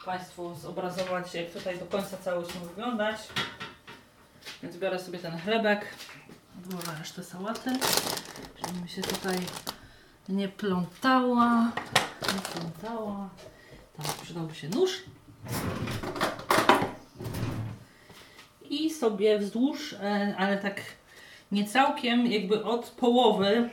Państwu 0.04 0.54
zobrazować, 0.54 1.34
jak 1.34 1.50
tutaj 1.50 1.78
do 1.78 1.86
końca 1.86 2.16
całość 2.16 2.54
ma 2.54 2.60
wyglądać. 2.60 3.16
Więc 4.62 4.76
biorę 4.76 4.98
sobie 4.98 5.18
ten 5.18 5.38
chlebek, 5.38 5.86
odłożę 6.58 6.98
resztę 6.98 7.24
sałaty, 7.24 7.70
żeby 8.66 8.82
mi 8.82 8.88
się 8.88 9.02
tutaj 9.02 9.36
nie 10.30 10.48
plątała. 10.48 11.72
Nie 12.22 12.40
plątała. 12.40 13.28
Tam 13.96 14.06
przydałby 14.22 14.54
się 14.54 14.68
nóż. 14.68 15.02
I 18.70 18.90
sobie 18.90 19.38
wzdłuż, 19.38 19.92
e, 19.92 20.34
ale 20.38 20.58
tak 20.58 20.80
nie 21.52 21.64
całkiem, 21.64 22.26
jakby 22.26 22.64
od 22.64 22.86
połowy 22.86 23.70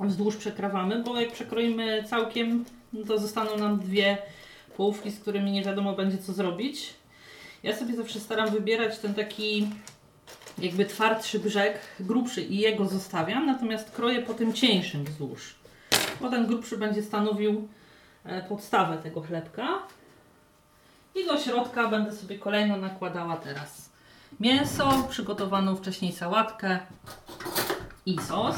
wzdłuż 0.00 0.36
przekrawamy, 0.36 1.02
bo 1.02 1.20
jak 1.20 1.32
przekroimy 1.32 2.04
całkiem, 2.10 2.64
to 3.06 3.18
zostaną 3.18 3.56
nam 3.56 3.80
dwie 3.80 4.18
połówki, 4.76 5.10
z 5.10 5.20
którymi 5.20 5.52
nie 5.52 5.62
wiadomo 5.62 5.92
będzie 5.92 6.18
co 6.18 6.32
zrobić. 6.32 6.94
Ja 7.62 7.76
sobie 7.76 7.96
zawsze 7.96 8.20
staram 8.20 8.50
wybierać 8.50 8.98
ten 8.98 9.14
taki 9.14 9.68
jakby 10.58 10.84
twardszy 10.84 11.38
brzeg, 11.38 11.78
grubszy 12.00 12.42
i 12.42 12.58
jego 12.58 12.88
zostawiam, 12.88 13.46
natomiast 13.46 13.90
kroję 13.90 14.22
po 14.22 14.34
tym 14.34 14.52
cieńszym 14.52 15.04
wzdłuż. 15.04 15.61
Ten 16.30 16.46
grubszy 16.46 16.78
będzie 16.78 17.02
stanowił 17.02 17.68
e, 18.24 18.42
podstawę 18.42 18.98
tego 18.98 19.20
chlebka. 19.20 19.68
I 21.14 21.26
do 21.26 21.38
środka 21.38 21.88
będę 21.88 22.12
sobie 22.12 22.38
kolejno 22.38 22.76
nakładała 22.76 23.36
teraz 23.36 23.90
mięso, 24.40 25.06
przygotowaną 25.10 25.76
wcześniej 25.76 26.12
sałatkę 26.12 26.78
i 28.06 28.20
sos. 28.20 28.56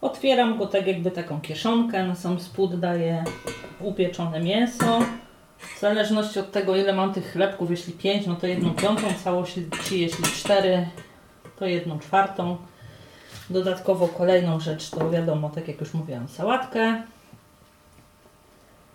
Otwieram 0.00 0.58
go 0.58 0.66
tak 0.66 0.86
jakby 0.86 1.10
taką 1.10 1.40
kieszonkę, 1.40 2.06
na 2.06 2.14
sam 2.14 2.40
spód 2.40 2.80
daję 2.80 3.24
upieczone 3.80 4.40
mięso. 4.40 5.00
W 5.58 5.80
zależności 5.80 6.40
od 6.40 6.52
tego 6.52 6.76
ile 6.76 6.92
mam 6.92 7.14
tych 7.14 7.32
chlebków, 7.32 7.70
jeśli 7.70 7.92
5, 7.92 8.26
no 8.26 8.36
to 8.36 8.46
jedną 8.46 8.74
piątą 8.74 9.02
całości, 9.24 9.68
jeśli 9.90 10.24
4, 10.24 10.88
to 11.58 11.66
jedną 11.66 11.98
czwartą. 11.98 12.56
Dodatkowo 13.50 14.08
kolejną 14.08 14.60
rzecz 14.60 14.90
to 14.90 15.10
wiadomo, 15.10 15.50
tak 15.50 15.68
jak 15.68 15.80
już 15.80 15.94
mówiłam, 15.94 16.28
sałatkę 16.28 17.02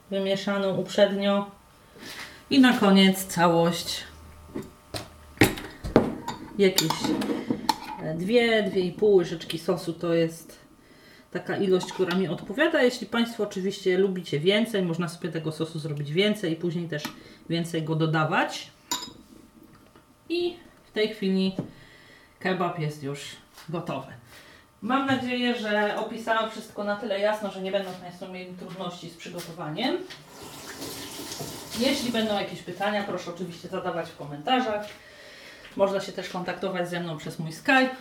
wymieszaną 0.10 0.78
uprzednio. 0.78 1.52
I 2.50 2.60
na 2.60 2.78
koniec 2.78 3.26
całość 3.26 4.04
jakieś 6.58 6.92
e, 8.04 8.16
dwie, 8.16 8.64
dwie 8.64 8.82
i 8.82 8.92
pół 8.92 9.16
łyżeczki 9.16 9.60
sosu 9.60 9.94
to 9.94 10.14
jest 10.14 10.60
taka 11.32 11.58
ilość, 11.58 11.94
która 11.94 12.18
mi 12.18 12.28
odpowiada. 12.28 12.82
Jeśli 12.82 13.08
Państwo 13.08 13.44
oczywiście 13.44 13.98
lubicie 13.98 14.40
więcej, 14.40 14.84
można 14.84 15.10
sobie 15.10 15.32
tego 15.32 15.52
sosu 15.52 15.80
zrobić 15.80 16.12
więcej 16.12 16.54
i 16.54 16.56
później 16.56 16.88
też 16.88 17.04
więcej 17.50 17.84
go 17.84 17.96
dodawać. 17.96 18.72
I 20.30 20.58
w 20.86 20.92
tej 20.92 21.10
chwili 21.10 21.56
kebab 22.40 22.80
jest 22.80 23.04
już 23.04 23.36
gotowy. 23.70 24.08
Mam 24.82 25.06
nadzieję, 25.06 25.56
że 25.56 26.00
opisałam 26.00 26.52
wszystko 26.52 26.84
na 26.84 26.96
tyle 26.96 27.20
jasno, 27.20 27.52
że 27.52 27.62
nie 27.62 27.72
będą 27.72 27.94
Państwo 27.94 28.28
mieli 28.28 28.54
trudności 28.54 29.10
z 29.10 29.18
przygotowaniem. 29.18 29.98
Jeśli 31.80 32.12
będą 32.12 32.40
jakieś 32.40 32.62
pytania, 32.62 33.04
proszę 33.04 33.32
oczywiście 33.32 33.68
zadawać 33.68 34.10
w 34.10 34.18
komentarzach. 34.18 34.86
Można 35.76 36.00
się 36.00 36.12
też 36.12 36.30
kontaktować 36.30 36.90
ze 36.90 37.00
mną 37.00 37.18
przez 37.18 37.40
mój 37.40 37.54
Skype. 37.54 37.96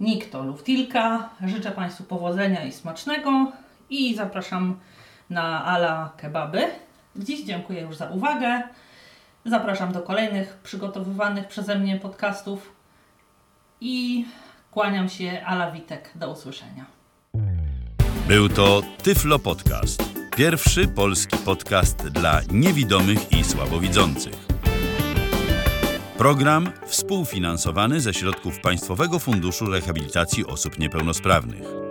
Nick 0.00 0.30
to 0.30 0.42
Luftilka. 0.42 1.28
Życzę 1.46 1.70
Państwu 1.70 2.04
powodzenia 2.04 2.64
i 2.64 2.72
smacznego 2.72 3.52
i 3.90 4.14
zapraszam 4.14 4.80
na 5.30 5.64
Ala 5.64 6.12
Kebaby. 6.16 6.64
Dziś 7.16 7.44
dziękuję 7.44 7.80
już 7.80 7.96
za 7.96 8.10
uwagę. 8.10 8.62
Zapraszam 9.44 9.92
do 9.92 10.02
kolejnych 10.02 10.56
przygotowywanych 10.62 11.48
przeze 11.48 11.78
mnie 11.78 11.96
podcastów 11.96 12.72
i 13.80 14.24
kłaniam 14.72 15.08
się 15.08 15.42
Ala 15.46 15.70
Witek. 15.70 16.10
Do 16.14 16.32
usłyszenia. 16.32 16.86
Był 18.28 18.48
to 18.48 18.82
Tyflo 19.02 19.38
Podcast. 19.38 20.02
Pierwszy 20.36 20.88
polski 20.88 21.36
podcast 21.36 22.08
dla 22.08 22.40
niewidomych 22.52 23.32
i 23.32 23.44
słabowidzących. 23.44 24.46
Program 26.18 26.72
współfinansowany 26.86 28.00
ze 28.00 28.14
środków 28.14 28.60
Państwowego 28.60 29.18
Funduszu 29.18 29.66
Rehabilitacji 29.66 30.46
Osób 30.46 30.78
Niepełnosprawnych. 30.78 31.81